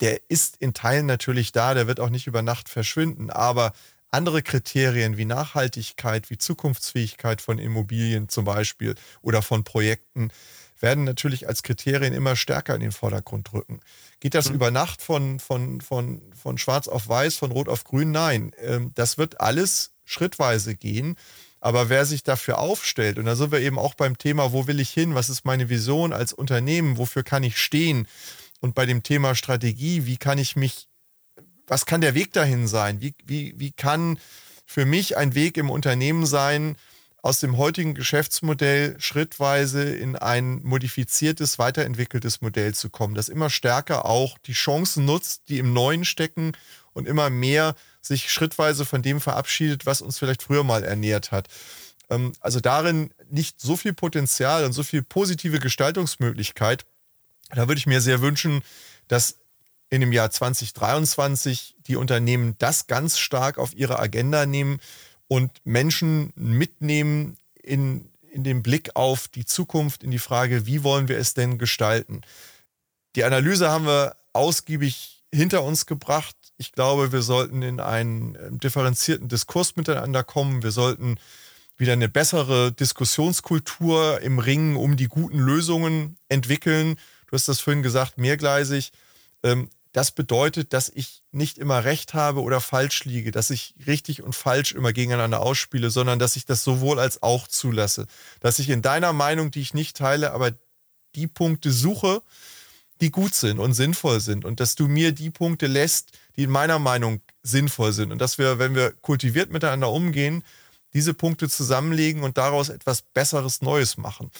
der 0.00 0.20
ist 0.28 0.56
in 0.58 0.72
Teilen 0.74 1.06
natürlich 1.06 1.52
da, 1.52 1.74
der 1.74 1.86
wird 1.86 2.00
auch 2.00 2.08
nicht 2.08 2.26
über 2.26 2.40
Nacht 2.40 2.68
verschwinden, 2.68 3.30
aber 3.30 3.72
andere 4.10 4.42
Kriterien 4.42 5.16
wie 5.16 5.24
Nachhaltigkeit, 5.24 6.30
wie 6.30 6.38
Zukunftsfähigkeit 6.38 7.40
von 7.40 7.58
Immobilien 7.58 8.28
zum 8.28 8.44
Beispiel 8.44 8.94
oder 9.20 9.42
von 9.42 9.64
Projekten, 9.64 10.30
werden 10.80 11.04
natürlich 11.04 11.48
als 11.48 11.62
Kriterien 11.62 12.14
immer 12.14 12.36
stärker 12.36 12.74
in 12.74 12.80
den 12.80 12.92
Vordergrund 12.92 13.52
rücken. 13.52 13.80
Geht 14.20 14.34
das 14.34 14.48
mhm. 14.48 14.56
über 14.56 14.70
Nacht 14.70 15.02
von, 15.02 15.40
von, 15.40 15.80
von, 15.80 16.22
von 16.40 16.58
schwarz 16.58 16.88
auf 16.88 17.08
weiß, 17.08 17.36
von 17.36 17.50
rot 17.50 17.68
auf 17.68 17.84
grün? 17.84 18.10
Nein. 18.10 18.52
Ähm, 18.60 18.92
das 18.94 19.18
wird 19.18 19.40
alles 19.40 19.90
schrittweise 20.04 20.76
gehen. 20.76 21.16
Aber 21.60 21.88
wer 21.88 22.06
sich 22.06 22.22
dafür 22.22 22.58
aufstellt, 22.58 23.18
und 23.18 23.24
da 23.24 23.34
sind 23.34 23.50
wir 23.50 23.60
eben 23.60 23.78
auch 23.78 23.94
beim 23.94 24.16
Thema, 24.16 24.52
wo 24.52 24.68
will 24.68 24.78
ich 24.78 24.90
hin, 24.90 25.16
was 25.16 25.28
ist 25.28 25.44
meine 25.44 25.68
Vision 25.68 26.12
als 26.12 26.32
Unternehmen, 26.32 26.98
wofür 26.98 27.24
kann 27.24 27.42
ich 27.42 27.58
stehen? 27.58 28.06
Und 28.60 28.74
bei 28.74 28.86
dem 28.86 29.02
Thema 29.02 29.34
Strategie, 29.34 30.06
wie 30.06 30.16
kann 30.16 30.38
ich 30.38 30.54
mich, 30.54 30.87
was 31.68 31.86
kann 31.86 32.00
der 32.00 32.14
Weg 32.14 32.32
dahin 32.32 32.66
sein? 32.66 33.00
Wie, 33.00 33.14
wie, 33.24 33.54
wie 33.56 33.72
kann 33.72 34.18
für 34.66 34.84
mich 34.84 35.16
ein 35.16 35.34
Weg 35.34 35.56
im 35.56 35.70
Unternehmen 35.70 36.26
sein, 36.26 36.76
aus 37.20 37.40
dem 37.40 37.56
heutigen 37.56 37.94
Geschäftsmodell 37.94 38.94
schrittweise 39.00 39.82
in 39.82 40.16
ein 40.16 40.62
modifiziertes, 40.62 41.58
weiterentwickeltes 41.58 42.40
Modell 42.40 42.74
zu 42.74 42.90
kommen, 42.90 43.14
das 43.14 43.28
immer 43.28 43.50
stärker 43.50 44.04
auch 44.04 44.38
die 44.38 44.52
Chancen 44.52 45.04
nutzt, 45.04 45.42
die 45.48 45.58
im 45.58 45.72
Neuen 45.72 46.04
stecken 46.04 46.52
und 46.92 47.08
immer 47.08 47.28
mehr 47.28 47.74
sich 48.00 48.30
schrittweise 48.30 48.86
von 48.86 49.02
dem 49.02 49.20
verabschiedet, 49.20 49.84
was 49.84 50.00
uns 50.00 50.18
vielleicht 50.18 50.42
früher 50.42 50.64
mal 50.64 50.84
ernährt 50.84 51.32
hat. 51.32 51.48
Ähm, 52.08 52.32
also 52.40 52.60
darin 52.60 53.12
nicht 53.30 53.60
so 53.60 53.76
viel 53.76 53.92
Potenzial 53.92 54.64
und 54.64 54.72
so 54.72 54.82
viel 54.82 55.02
positive 55.02 55.58
Gestaltungsmöglichkeit. 55.58 56.84
Da 57.50 57.66
würde 57.68 57.78
ich 57.78 57.86
mir 57.86 58.00
sehr 58.00 58.20
wünschen, 58.20 58.62
dass 59.08 59.38
in 59.90 60.00
dem 60.00 60.12
Jahr 60.12 60.30
2023 60.30 61.76
die 61.86 61.96
Unternehmen 61.96 62.56
das 62.58 62.86
ganz 62.86 63.18
stark 63.18 63.58
auf 63.58 63.74
ihre 63.74 63.98
Agenda 63.98 64.46
nehmen, 64.46 64.80
und 65.28 65.52
Menschen 65.64 66.32
mitnehmen 66.34 67.36
in, 67.62 68.10
in 68.32 68.42
den 68.44 68.62
Blick 68.62 68.96
auf 68.96 69.28
die 69.28 69.44
Zukunft, 69.44 70.02
in 70.02 70.10
die 70.10 70.18
Frage, 70.18 70.66
wie 70.66 70.82
wollen 70.82 71.08
wir 71.08 71.18
es 71.18 71.34
denn 71.34 71.58
gestalten. 71.58 72.22
Die 73.14 73.24
Analyse 73.24 73.70
haben 73.70 73.86
wir 73.86 74.16
ausgiebig 74.32 75.22
hinter 75.32 75.62
uns 75.62 75.86
gebracht. 75.86 76.34
Ich 76.56 76.72
glaube, 76.72 77.12
wir 77.12 77.22
sollten 77.22 77.62
in 77.62 77.78
einen 77.78 78.36
ähm, 78.36 78.58
differenzierten 78.58 79.28
Diskurs 79.28 79.76
miteinander 79.76 80.24
kommen. 80.24 80.62
Wir 80.62 80.70
sollten 80.70 81.18
wieder 81.76 81.92
eine 81.92 82.08
bessere 82.08 82.72
Diskussionskultur 82.72 84.20
im 84.22 84.38
Ringen 84.38 84.76
um 84.76 84.96
die 84.96 85.06
guten 85.06 85.38
Lösungen 85.38 86.16
entwickeln. 86.28 86.96
Du 87.26 87.32
hast 87.34 87.48
das 87.48 87.60
vorhin 87.60 87.82
gesagt, 87.82 88.18
mehrgleisig. 88.18 88.90
Das 89.98 90.12
bedeutet, 90.12 90.74
dass 90.74 90.92
ich 90.94 91.24
nicht 91.32 91.58
immer 91.58 91.82
recht 91.82 92.14
habe 92.14 92.42
oder 92.42 92.60
falsch 92.60 93.04
liege, 93.04 93.32
dass 93.32 93.50
ich 93.50 93.74
richtig 93.88 94.22
und 94.22 94.32
falsch 94.32 94.70
immer 94.70 94.92
gegeneinander 94.92 95.40
ausspiele, 95.40 95.90
sondern 95.90 96.20
dass 96.20 96.36
ich 96.36 96.44
das 96.44 96.62
sowohl 96.62 97.00
als 97.00 97.20
auch 97.20 97.48
zulasse. 97.48 98.06
Dass 98.38 98.60
ich 98.60 98.68
in 98.68 98.80
deiner 98.80 99.12
Meinung, 99.12 99.50
die 99.50 99.60
ich 99.60 99.74
nicht 99.74 99.96
teile, 99.96 100.30
aber 100.30 100.52
die 101.16 101.26
Punkte 101.26 101.72
suche, 101.72 102.22
die 103.00 103.10
gut 103.10 103.34
sind 103.34 103.58
und 103.58 103.72
sinnvoll 103.72 104.20
sind. 104.20 104.44
Und 104.44 104.60
dass 104.60 104.76
du 104.76 104.86
mir 104.86 105.10
die 105.10 105.30
Punkte 105.30 105.66
lässt, 105.66 106.12
die 106.36 106.44
in 106.44 106.50
meiner 106.50 106.78
Meinung 106.78 107.20
sinnvoll 107.42 107.90
sind. 107.90 108.12
Und 108.12 108.20
dass 108.20 108.38
wir, 108.38 108.60
wenn 108.60 108.76
wir 108.76 108.92
kultiviert 108.92 109.50
miteinander 109.50 109.90
umgehen, 109.90 110.44
diese 110.94 111.12
Punkte 111.12 111.48
zusammenlegen 111.48 112.22
und 112.22 112.38
daraus 112.38 112.68
etwas 112.68 113.02
Besseres 113.02 113.62
Neues 113.62 113.96
machen 113.96 114.30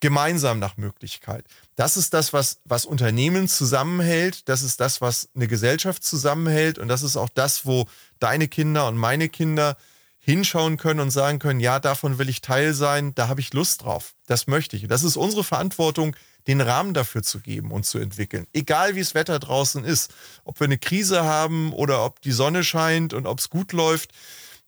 gemeinsam 0.00 0.58
nach 0.58 0.76
Möglichkeit. 0.76 1.44
Das 1.76 1.96
ist 1.96 2.14
das, 2.14 2.32
was, 2.32 2.60
was 2.64 2.86
Unternehmen 2.86 3.48
zusammenhält. 3.48 4.48
Das 4.48 4.62
ist 4.62 4.80
das, 4.80 5.00
was 5.00 5.28
eine 5.34 5.46
Gesellschaft 5.46 6.02
zusammenhält. 6.02 6.78
Und 6.78 6.88
das 6.88 7.02
ist 7.02 7.16
auch 7.16 7.28
das, 7.28 7.66
wo 7.66 7.86
deine 8.18 8.48
Kinder 8.48 8.88
und 8.88 8.96
meine 8.96 9.28
Kinder 9.28 9.76
hinschauen 10.18 10.76
können 10.76 11.00
und 11.00 11.10
sagen 11.10 11.38
können, 11.38 11.60
ja, 11.60 11.80
davon 11.80 12.18
will 12.18 12.28
ich 12.28 12.40
Teil 12.40 12.74
sein, 12.74 13.14
da 13.14 13.28
habe 13.28 13.40
ich 13.40 13.52
Lust 13.54 13.82
drauf. 13.84 14.14
Das 14.26 14.46
möchte 14.46 14.76
ich. 14.76 14.86
Das 14.86 15.02
ist 15.02 15.16
unsere 15.16 15.44
Verantwortung, 15.44 16.14
den 16.46 16.60
Rahmen 16.60 16.94
dafür 16.94 17.22
zu 17.22 17.40
geben 17.40 17.70
und 17.70 17.84
zu 17.84 17.98
entwickeln. 17.98 18.46
Egal 18.52 18.94
wie 18.94 19.00
das 19.00 19.14
Wetter 19.14 19.38
draußen 19.38 19.84
ist, 19.84 20.12
ob 20.44 20.60
wir 20.60 20.66
eine 20.66 20.78
Krise 20.78 21.24
haben 21.24 21.72
oder 21.72 22.04
ob 22.04 22.20
die 22.20 22.32
Sonne 22.32 22.64
scheint 22.64 23.14
und 23.14 23.26
ob 23.26 23.38
es 23.38 23.50
gut 23.50 23.72
läuft, 23.72 24.12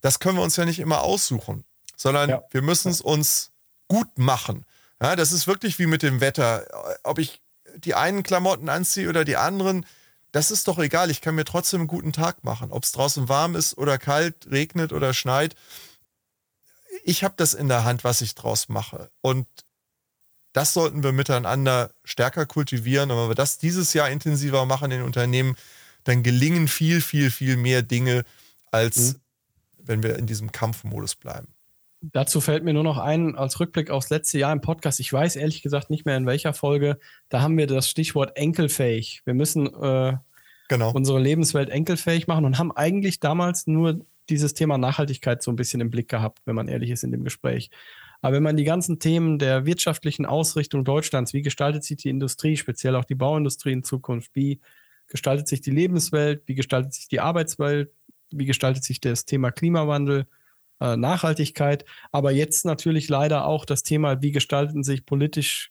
das 0.00 0.18
können 0.18 0.36
wir 0.36 0.42
uns 0.42 0.56
ja 0.56 0.64
nicht 0.64 0.80
immer 0.80 1.02
aussuchen, 1.02 1.64
sondern 1.96 2.30
ja. 2.30 2.42
wir 2.50 2.62
müssen 2.62 2.90
es 2.90 3.00
uns 3.00 3.52
gut 3.88 4.18
machen. 4.18 4.64
Ja, 5.02 5.16
das 5.16 5.32
ist 5.32 5.48
wirklich 5.48 5.80
wie 5.80 5.86
mit 5.86 6.02
dem 6.02 6.20
Wetter. 6.20 6.64
Ob 7.02 7.18
ich 7.18 7.42
die 7.76 7.94
einen 7.94 8.22
Klamotten 8.22 8.68
anziehe 8.68 9.08
oder 9.08 9.24
die 9.24 9.36
anderen, 9.36 9.84
das 10.30 10.52
ist 10.52 10.68
doch 10.68 10.78
egal. 10.78 11.10
Ich 11.10 11.20
kann 11.20 11.34
mir 11.34 11.44
trotzdem 11.44 11.80
einen 11.80 11.88
guten 11.88 12.12
Tag 12.12 12.44
machen. 12.44 12.70
Ob 12.70 12.84
es 12.84 12.92
draußen 12.92 13.28
warm 13.28 13.56
ist 13.56 13.76
oder 13.76 13.98
kalt, 13.98 14.48
regnet 14.50 14.92
oder 14.92 15.12
schneit. 15.12 15.56
Ich 17.02 17.24
habe 17.24 17.34
das 17.36 17.52
in 17.52 17.68
der 17.68 17.84
Hand, 17.84 18.04
was 18.04 18.20
ich 18.20 18.36
draus 18.36 18.68
mache. 18.68 19.10
Und 19.20 19.48
das 20.52 20.72
sollten 20.72 21.02
wir 21.02 21.10
miteinander 21.10 21.90
stärker 22.04 22.46
kultivieren. 22.46 23.10
Und 23.10 23.18
wenn 23.18 23.28
wir 23.28 23.34
das 23.34 23.58
dieses 23.58 23.94
Jahr 23.94 24.08
intensiver 24.08 24.66
machen 24.66 24.84
in 24.84 24.98
den 24.98 25.02
Unternehmen, 25.02 25.56
dann 26.04 26.22
gelingen 26.22 26.68
viel, 26.68 27.00
viel, 27.00 27.32
viel 27.32 27.56
mehr 27.56 27.82
Dinge, 27.82 28.24
als 28.70 29.14
mhm. 29.14 29.20
wenn 29.78 30.02
wir 30.04 30.16
in 30.16 30.26
diesem 30.26 30.52
Kampfmodus 30.52 31.16
bleiben. 31.16 31.48
Dazu 32.02 32.40
fällt 32.40 32.64
mir 32.64 32.72
nur 32.72 32.82
noch 32.82 32.98
ein, 32.98 33.36
als 33.36 33.60
Rückblick 33.60 33.90
aufs 33.90 34.10
letzte 34.10 34.38
Jahr 34.38 34.52
im 34.52 34.60
Podcast, 34.60 34.98
ich 34.98 35.12
weiß 35.12 35.36
ehrlich 35.36 35.62
gesagt 35.62 35.88
nicht 35.88 36.04
mehr 36.04 36.16
in 36.16 36.26
welcher 36.26 36.52
Folge, 36.52 36.98
da 37.28 37.42
haben 37.42 37.56
wir 37.56 37.68
das 37.68 37.88
Stichwort 37.88 38.36
enkelfähig. 38.36 39.22
Wir 39.24 39.34
müssen 39.34 39.66
äh, 39.66 40.16
genau. 40.68 40.90
unsere 40.92 41.20
Lebenswelt 41.20 41.70
enkelfähig 41.70 42.26
machen 42.26 42.44
und 42.44 42.58
haben 42.58 42.72
eigentlich 42.72 43.20
damals 43.20 43.68
nur 43.68 44.04
dieses 44.28 44.52
Thema 44.52 44.78
Nachhaltigkeit 44.78 45.42
so 45.42 45.52
ein 45.52 45.56
bisschen 45.56 45.80
im 45.80 45.90
Blick 45.90 46.08
gehabt, 46.08 46.40
wenn 46.44 46.56
man 46.56 46.66
ehrlich 46.66 46.90
ist 46.90 47.04
in 47.04 47.12
dem 47.12 47.22
Gespräch. 47.22 47.70
Aber 48.20 48.36
wenn 48.36 48.42
man 48.42 48.56
die 48.56 48.64
ganzen 48.64 48.98
Themen 48.98 49.38
der 49.38 49.66
wirtschaftlichen 49.66 50.26
Ausrichtung 50.26 50.84
Deutschlands, 50.84 51.32
wie 51.32 51.42
gestaltet 51.42 51.84
sich 51.84 51.98
die 51.98 52.08
Industrie, 52.08 52.56
speziell 52.56 52.96
auch 52.96 53.04
die 53.04 53.14
Bauindustrie 53.16 53.72
in 53.72 53.84
Zukunft, 53.84 54.30
wie 54.34 54.60
gestaltet 55.08 55.46
sich 55.48 55.60
die 55.60 55.72
Lebenswelt, 55.72 56.42
wie 56.46 56.54
gestaltet 56.54 56.94
sich 56.94 57.08
die 57.08 57.20
Arbeitswelt, 57.20 57.92
wie 58.30 58.46
gestaltet 58.46 58.84
sich 58.84 59.00
das 59.00 59.24
Thema 59.24 59.50
Klimawandel, 59.50 60.26
äh, 60.82 60.96
Nachhaltigkeit, 60.96 61.84
aber 62.10 62.32
jetzt 62.32 62.64
natürlich 62.64 63.08
leider 63.08 63.46
auch 63.46 63.64
das 63.64 63.84
Thema, 63.84 64.20
wie 64.20 64.32
gestalten 64.32 64.82
sich 64.82 65.06
politisch 65.06 65.70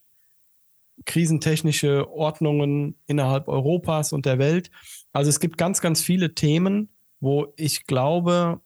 krisentechnische 1.04 2.10
Ordnungen 2.10 2.96
innerhalb 3.08 3.50
Europas 3.50 4.14
und 4.14 4.26
der 4.26 4.40
Welt. 4.40 4.72
Also 5.12 5.28
es 5.28 5.42
gibt 5.42 5.58
ganz, 5.58 5.82
ganz 5.82 6.02
viele 6.02 6.34
Themen, 6.34 6.90
wo 7.20 7.54
ich 7.58 7.88
glaube, 7.88 8.62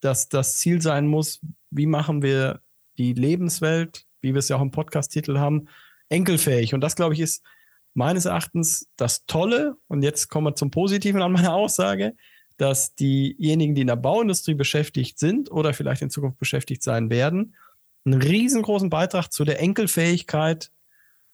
dass 0.00 0.28
das 0.28 0.56
Ziel 0.56 0.82
sein 0.82 1.06
muss, 1.06 1.40
wie 1.70 1.86
machen 1.86 2.22
wir 2.22 2.60
die 2.98 3.12
Lebenswelt, 3.12 4.04
wie 4.20 4.34
wir 4.34 4.40
es 4.40 4.48
ja 4.48 4.56
auch 4.56 4.62
im 4.62 4.72
Podcast-Titel 4.72 5.38
haben, 5.38 5.68
enkelfähig. 6.08 6.74
Und 6.74 6.80
das, 6.80 6.96
glaube 6.96 7.14
ich, 7.14 7.20
ist 7.20 7.44
meines 7.92 8.24
Erachtens 8.24 8.88
das 8.96 9.26
Tolle. 9.26 9.76
Und 9.86 10.02
jetzt 10.02 10.28
kommen 10.28 10.48
wir 10.48 10.56
zum 10.56 10.72
Positiven 10.72 11.22
an 11.22 11.32
meiner 11.32 11.54
Aussage, 11.54 12.14
dass 12.56 12.94
diejenigen, 12.94 13.74
die 13.74 13.80
in 13.80 13.88
der 13.88 13.96
Bauindustrie 13.96 14.54
beschäftigt 14.54 15.18
sind 15.18 15.50
oder 15.50 15.72
vielleicht 15.74 16.02
in 16.02 16.10
Zukunft 16.10 16.38
beschäftigt 16.38 16.82
sein 16.82 17.10
werden, 17.10 17.56
einen 18.04 18.20
riesengroßen 18.20 18.90
Beitrag 18.90 19.32
zu 19.32 19.44
der 19.44 19.60
Enkelfähigkeit 19.60 20.70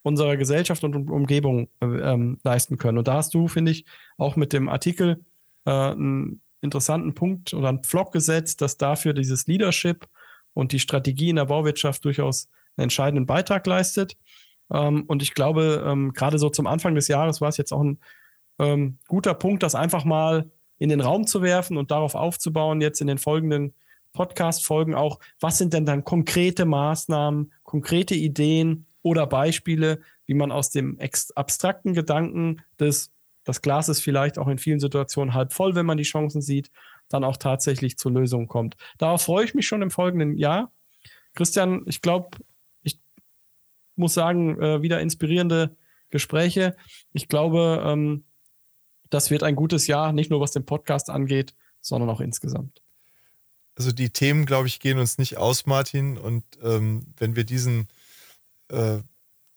unserer 0.02 0.36
Gesellschaft 0.36 0.82
und 0.84 1.10
Umgebung 1.10 1.68
äh, 1.80 1.86
ähm, 1.86 2.38
leisten 2.42 2.78
können. 2.78 2.98
Und 2.98 3.08
da 3.08 3.14
hast 3.14 3.34
du, 3.34 3.48
finde 3.48 3.72
ich, 3.72 3.84
auch 4.16 4.36
mit 4.36 4.52
dem 4.52 4.68
Artikel 4.68 5.24
äh, 5.66 5.70
einen 5.70 6.40
interessanten 6.62 7.14
Punkt 7.14 7.52
oder 7.52 7.68
einen 7.68 7.84
Vlog 7.84 8.12
gesetzt, 8.12 8.60
dass 8.60 8.76
dafür 8.76 9.12
dieses 9.12 9.46
Leadership 9.46 10.06
und 10.54 10.72
die 10.72 10.78
Strategie 10.78 11.30
in 11.30 11.36
der 11.36 11.46
Bauwirtschaft 11.46 12.04
durchaus 12.04 12.48
einen 12.76 12.84
entscheidenden 12.84 13.26
Beitrag 13.26 13.66
leistet. 13.66 14.16
Ähm, 14.72 15.04
und 15.06 15.22
ich 15.22 15.34
glaube, 15.34 15.84
ähm, 15.86 16.12
gerade 16.12 16.38
so 16.38 16.48
zum 16.48 16.66
Anfang 16.66 16.94
des 16.94 17.08
Jahres 17.08 17.40
war 17.40 17.48
es 17.48 17.56
jetzt 17.56 17.72
auch 17.72 17.82
ein 17.82 17.98
ähm, 18.58 18.98
guter 19.08 19.34
Punkt, 19.34 19.62
das 19.62 19.74
einfach 19.74 20.04
mal 20.04 20.50
in 20.80 20.88
den 20.88 21.00
Raum 21.00 21.26
zu 21.26 21.42
werfen 21.42 21.76
und 21.76 21.92
darauf 21.92 22.16
aufzubauen, 22.16 22.80
jetzt 22.80 23.00
in 23.00 23.06
den 23.06 23.18
folgenden 23.18 23.74
Podcast-Folgen 24.12 24.94
auch, 24.94 25.20
was 25.38 25.58
sind 25.58 25.72
denn 25.74 25.86
dann 25.86 26.04
konkrete 26.04 26.64
Maßnahmen, 26.64 27.52
konkrete 27.62 28.14
Ideen 28.14 28.86
oder 29.02 29.26
Beispiele, 29.26 30.00
wie 30.26 30.34
man 30.34 30.50
aus 30.50 30.70
dem 30.70 30.98
abstrakten 31.34 31.92
Gedanken 31.92 32.62
des, 32.80 33.12
das 33.44 33.60
Glas 33.60 33.88
ist 33.90 34.00
vielleicht 34.00 34.38
auch 34.38 34.48
in 34.48 34.58
vielen 34.58 34.80
Situationen 34.80 35.34
halb 35.34 35.52
voll, 35.52 35.74
wenn 35.74 35.86
man 35.86 35.98
die 35.98 36.02
Chancen 36.04 36.40
sieht, 36.40 36.70
dann 37.08 37.24
auch 37.24 37.36
tatsächlich 37.36 37.98
zur 37.98 38.12
Lösung 38.12 38.48
kommt. 38.48 38.76
Darauf 38.96 39.22
freue 39.22 39.44
ich 39.44 39.54
mich 39.54 39.66
schon 39.66 39.82
im 39.82 39.90
folgenden 39.90 40.36
Jahr. 40.36 40.72
Christian, 41.34 41.82
ich 41.86 42.00
glaube, 42.00 42.38
ich 42.82 42.98
muss 43.96 44.14
sagen, 44.14 44.60
äh, 44.60 44.80
wieder 44.80 45.00
inspirierende 45.00 45.76
Gespräche. 46.08 46.74
Ich 47.12 47.28
glaube, 47.28 47.82
ähm, 47.86 48.24
das 49.10 49.30
wird 49.30 49.42
ein 49.42 49.56
gutes 49.56 49.86
Jahr, 49.86 50.12
nicht 50.12 50.30
nur 50.30 50.40
was 50.40 50.52
den 50.52 50.64
Podcast 50.64 51.10
angeht, 51.10 51.54
sondern 51.80 52.08
auch 52.10 52.20
insgesamt. 52.20 52.80
Also 53.76 53.92
die 53.92 54.10
Themen, 54.10 54.46
glaube 54.46 54.68
ich, 54.68 54.80
gehen 54.80 54.98
uns 54.98 55.18
nicht 55.18 55.36
aus, 55.36 55.66
Martin. 55.66 56.18
Und 56.18 56.44
ähm, 56.62 57.06
wenn 57.16 57.36
wir 57.36 57.44
diesen, 57.44 57.88
äh, 58.68 58.98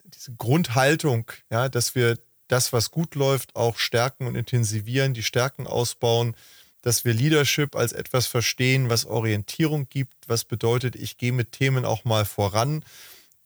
diese 0.05 0.33
Grundhaltung, 0.35 1.31
ja, 1.49 1.69
dass 1.69 1.95
wir 1.95 2.17
das, 2.47 2.73
was 2.73 2.91
gut 2.91 3.15
läuft, 3.15 3.55
auch 3.55 3.77
stärken 3.77 4.27
und 4.27 4.35
intensivieren, 4.35 5.13
die 5.13 5.23
Stärken 5.23 5.67
ausbauen, 5.67 6.35
dass 6.81 7.05
wir 7.05 7.13
Leadership 7.13 7.75
als 7.75 7.93
etwas 7.93 8.27
verstehen, 8.27 8.89
was 8.89 9.05
Orientierung 9.05 9.87
gibt, 9.89 10.13
was 10.27 10.43
bedeutet, 10.43 10.95
ich 10.95 11.17
gehe 11.17 11.31
mit 11.31 11.51
Themen 11.53 11.85
auch 11.85 12.03
mal 12.03 12.25
voran, 12.25 12.83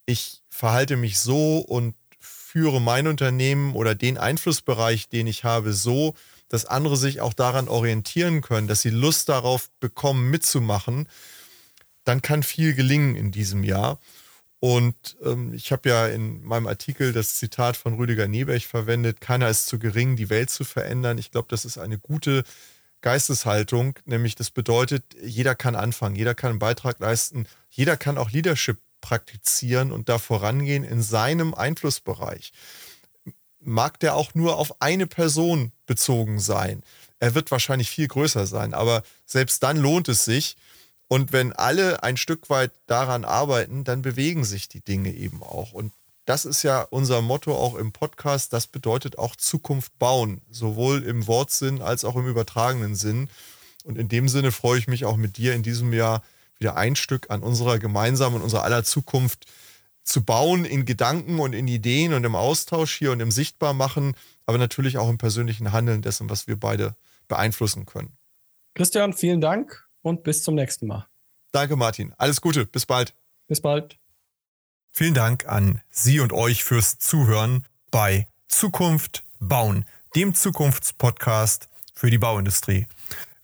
ich 0.05 0.41
verhalte 0.49 0.95
mich 0.95 1.19
so 1.19 1.59
und 1.59 1.95
führe 2.57 2.81
mein 2.81 3.05
Unternehmen 3.05 3.75
oder 3.75 3.93
den 3.93 4.17
Einflussbereich, 4.17 5.09
den 5.09 5.27
ich 5.27 5.43
habe, 5.43 5.73
so, 5.73 6.15
dass 6.49 6.65
andere 6.65 6.97
sich 6.97 7.21
auch 7.21 7.33
daran 7.33 7.67
orientieren 7.67 8.41
können, 8.41 8.67
dass 8.67 8.81
sie 8.81 8.89
Lust 8.89 9.29
darauf 9.29 9.69
bekommen, 9.79 10.31
mitzumachen, 10.31 11.07
dann 12.03 12.23
kann 12.23 12.41
viel 12.41 12.73
gelingen 12.73 13.15
in 13.15 13.31
diesem 13.31 13.63
Jahr. 13.63 13.99
Und 14.59 15.17
ähm, 15.23 15.53
ich 15.53 15.71
habe 15.71 15.87
ja 15.87 16.07
in 16.07 16.41
meinem 16.41 16.65
Artikel 16.65 17.13
das 17.13 17.35
Zitat 17.35 17.77
von 17.77 17.93
Rüdiger 17.93 18.27
Neberg 18.27 18.63
verwendet, 18.63 19.21
keiner 19.21 19.49
ist 19.49 19.67
zu 19.67 19.77
gering, 19.77 20.15
die 20.15 20.31
Welt 20.31 20.49
zu 20.49 20.63
verändern. 20.63 21.19
Ich 21.19 21.29
glaube, 21.29 21.49
das 21.51 21.63
ist 21.63 21.77
eine 21.77 21.99
gute 21.99 22.43
Geisteshaltung, 23.01 23.99
nämlich 24.05 24.33
das 24.33 24.49
bedeutet, 24.49 25.03
jeder 25.21 25.53
kann 25.53 25.75
anfangen, 25.75 26.15
jeder 26.15 26.33
kann 26.33 26.49
einen 26.49 26.59
Beitrag 26.59 26.99
leisten, 26.99 27.45
jeder 27.69 27.97
kann 27.97 28.17
auch 28.17 28.31
Leadership 28.31 28.79
praktizieren 29.01 29.91
und 29.91 30.09
da 30.09 30.17
vorangehen 30.19 30.83
in 30.83 31.01
seinem 31.01 31.53
Einflussbereich. 31.53 32.51
Mag 33.59 33.99
der 33.99 34.15
auch 34.15 34.33
nur 34.33 34.57
auf 34.57 34.81
eine 34.81 35.07
Person 35.07 35.71
bezogen 35.85 36.39
sein. 36.39 36.83
Er 37.19 37.35
wird 37.35 37.51
wahrscheinlich 37.51 37.89
viel 37.89 38.07
größer 38.07 38.45
sein, 38.45 38.73
aber 38.73 39.03
selbst 39.25 39.63
dann 39.63 39.77
lohnt 39.77 40.07
es 40.07 40.25
sich. 40.25 40.55
Und 41.07 41.31
wenn 41.31 41.53
alle 41.53 42.03
ein 42.03 42.17
Stück 42.17 42.49
weit 42.49 42.71
daran 42.85 43.23
arbeiten, 43.23 43.83
dann 43.83 44.01
bewegen 44.01 44.43
sich 44.43 44.67
die 44.67 44.81
Dinge 44.81 45.13
eben 45.13 45.41
auch. 45.41 45.71
Und 45.71 45.93
das 46.25 46.43
ist 46.43 46.63
ja 46.63 46.81
unser 46.81 47.21
Motto 47.21 47.55
auch 47.55 47.75
im 47.75 47.93
Podcast. 47.93 48.51
Das 48.51 48.67
bedeutet 48.67 49.17
auch 49.17 49.37
Zukunft 49.37 49.97
bauen, 49.97 50.41
sowohl 50.49 51.03
im 51.03 51.25
Wortsinn 51.25 51.81
als 51.81 52.03
auch 52.03 52.17
im 52.17 52.27
übertragenen 52.27 52.95
Sinn. 52.95 53.29
Und 53.85 53.97
in 53.97 54.09
dem 54.09 54.27
Sinne 54.27 54.51
freue 54.51 54.77
ich 54.77 54.87
mich 54.87 55.05
auch 55.05 55.15
mit 55.15 55.37
dir 55.37 55.53
in 55.53 55.63
diesem 55.63 55.93
Jahr 55.93 56.21
wieder 56.59 56.77
ein 56.77 56.95
Stück 56.95 57.29
an 57.29 57.43
unserer 57.43 57.79
gemeinsamen, 57.79 58.41
unserer 58.41 58.63
aller 58.63 58.83
Zukunft 58.83 59.45
zu 60.03 60.23
bauen 60.23 60.65
in 60.65 60.85
Gedanken 60.85 61.39
und 61.39 61.53
in 61.53 61.67
Ideen 61.67 62.13
und 62.13 62.23
im 62.23 62.35
Austausch 62.35 62.97
hier 62.97 63.11
und 63.11 63.19
im 63.19 63.31
Sichtbarmachen, 63.31 64.15
aber 64.45 64.57
natürlich 64.57 64.97
auch 64.97 65.09
im 65.09 65.17
persönlichen 65.17 65.71
Handeln 65.71 66.01
dessen, 66.01 66.29
was 66.29 66.47
wir 66.47 66.57
beide 66.57 66.95
beeinflussen 67.27 67.85
können. 67.85 68.17
Christian, 68.73 69.13
vielen 69.13 69.41
Dank 69.41 69.87
und 70.01 70.23
bis 70.23 70.43
zum 70.43 70.55
nächsten 70.55 70.87
Mal. 70.87 71.07
Danke, 71.51 71.75
Martin. 71.75 72.13
Alles 72.17 72.41
Gute. 72.41 72.65
Bis 72.65 72.85
bald. 72.85 73.13
Bis 73.47 73.61
bald. 73.61 73.97
Vielen 74.91 75.13
Dank 75.13 75.45
an 75.47 75.81
Sie 75.89 76.19
und 76.19 76.33
euch 76.33 76.63
fürs 76.63 76.97
Zuhören 76.97 77.65
bei 77.91 78.27
Zukunft 78.47 79.25
bauen, 79.39 79.85
dem 80.15 80.33
Zukunftspodcast 80.33 81.69
für 81.93 82.09
die 82.09 82.17
Bauindustrie. 82.17 82.87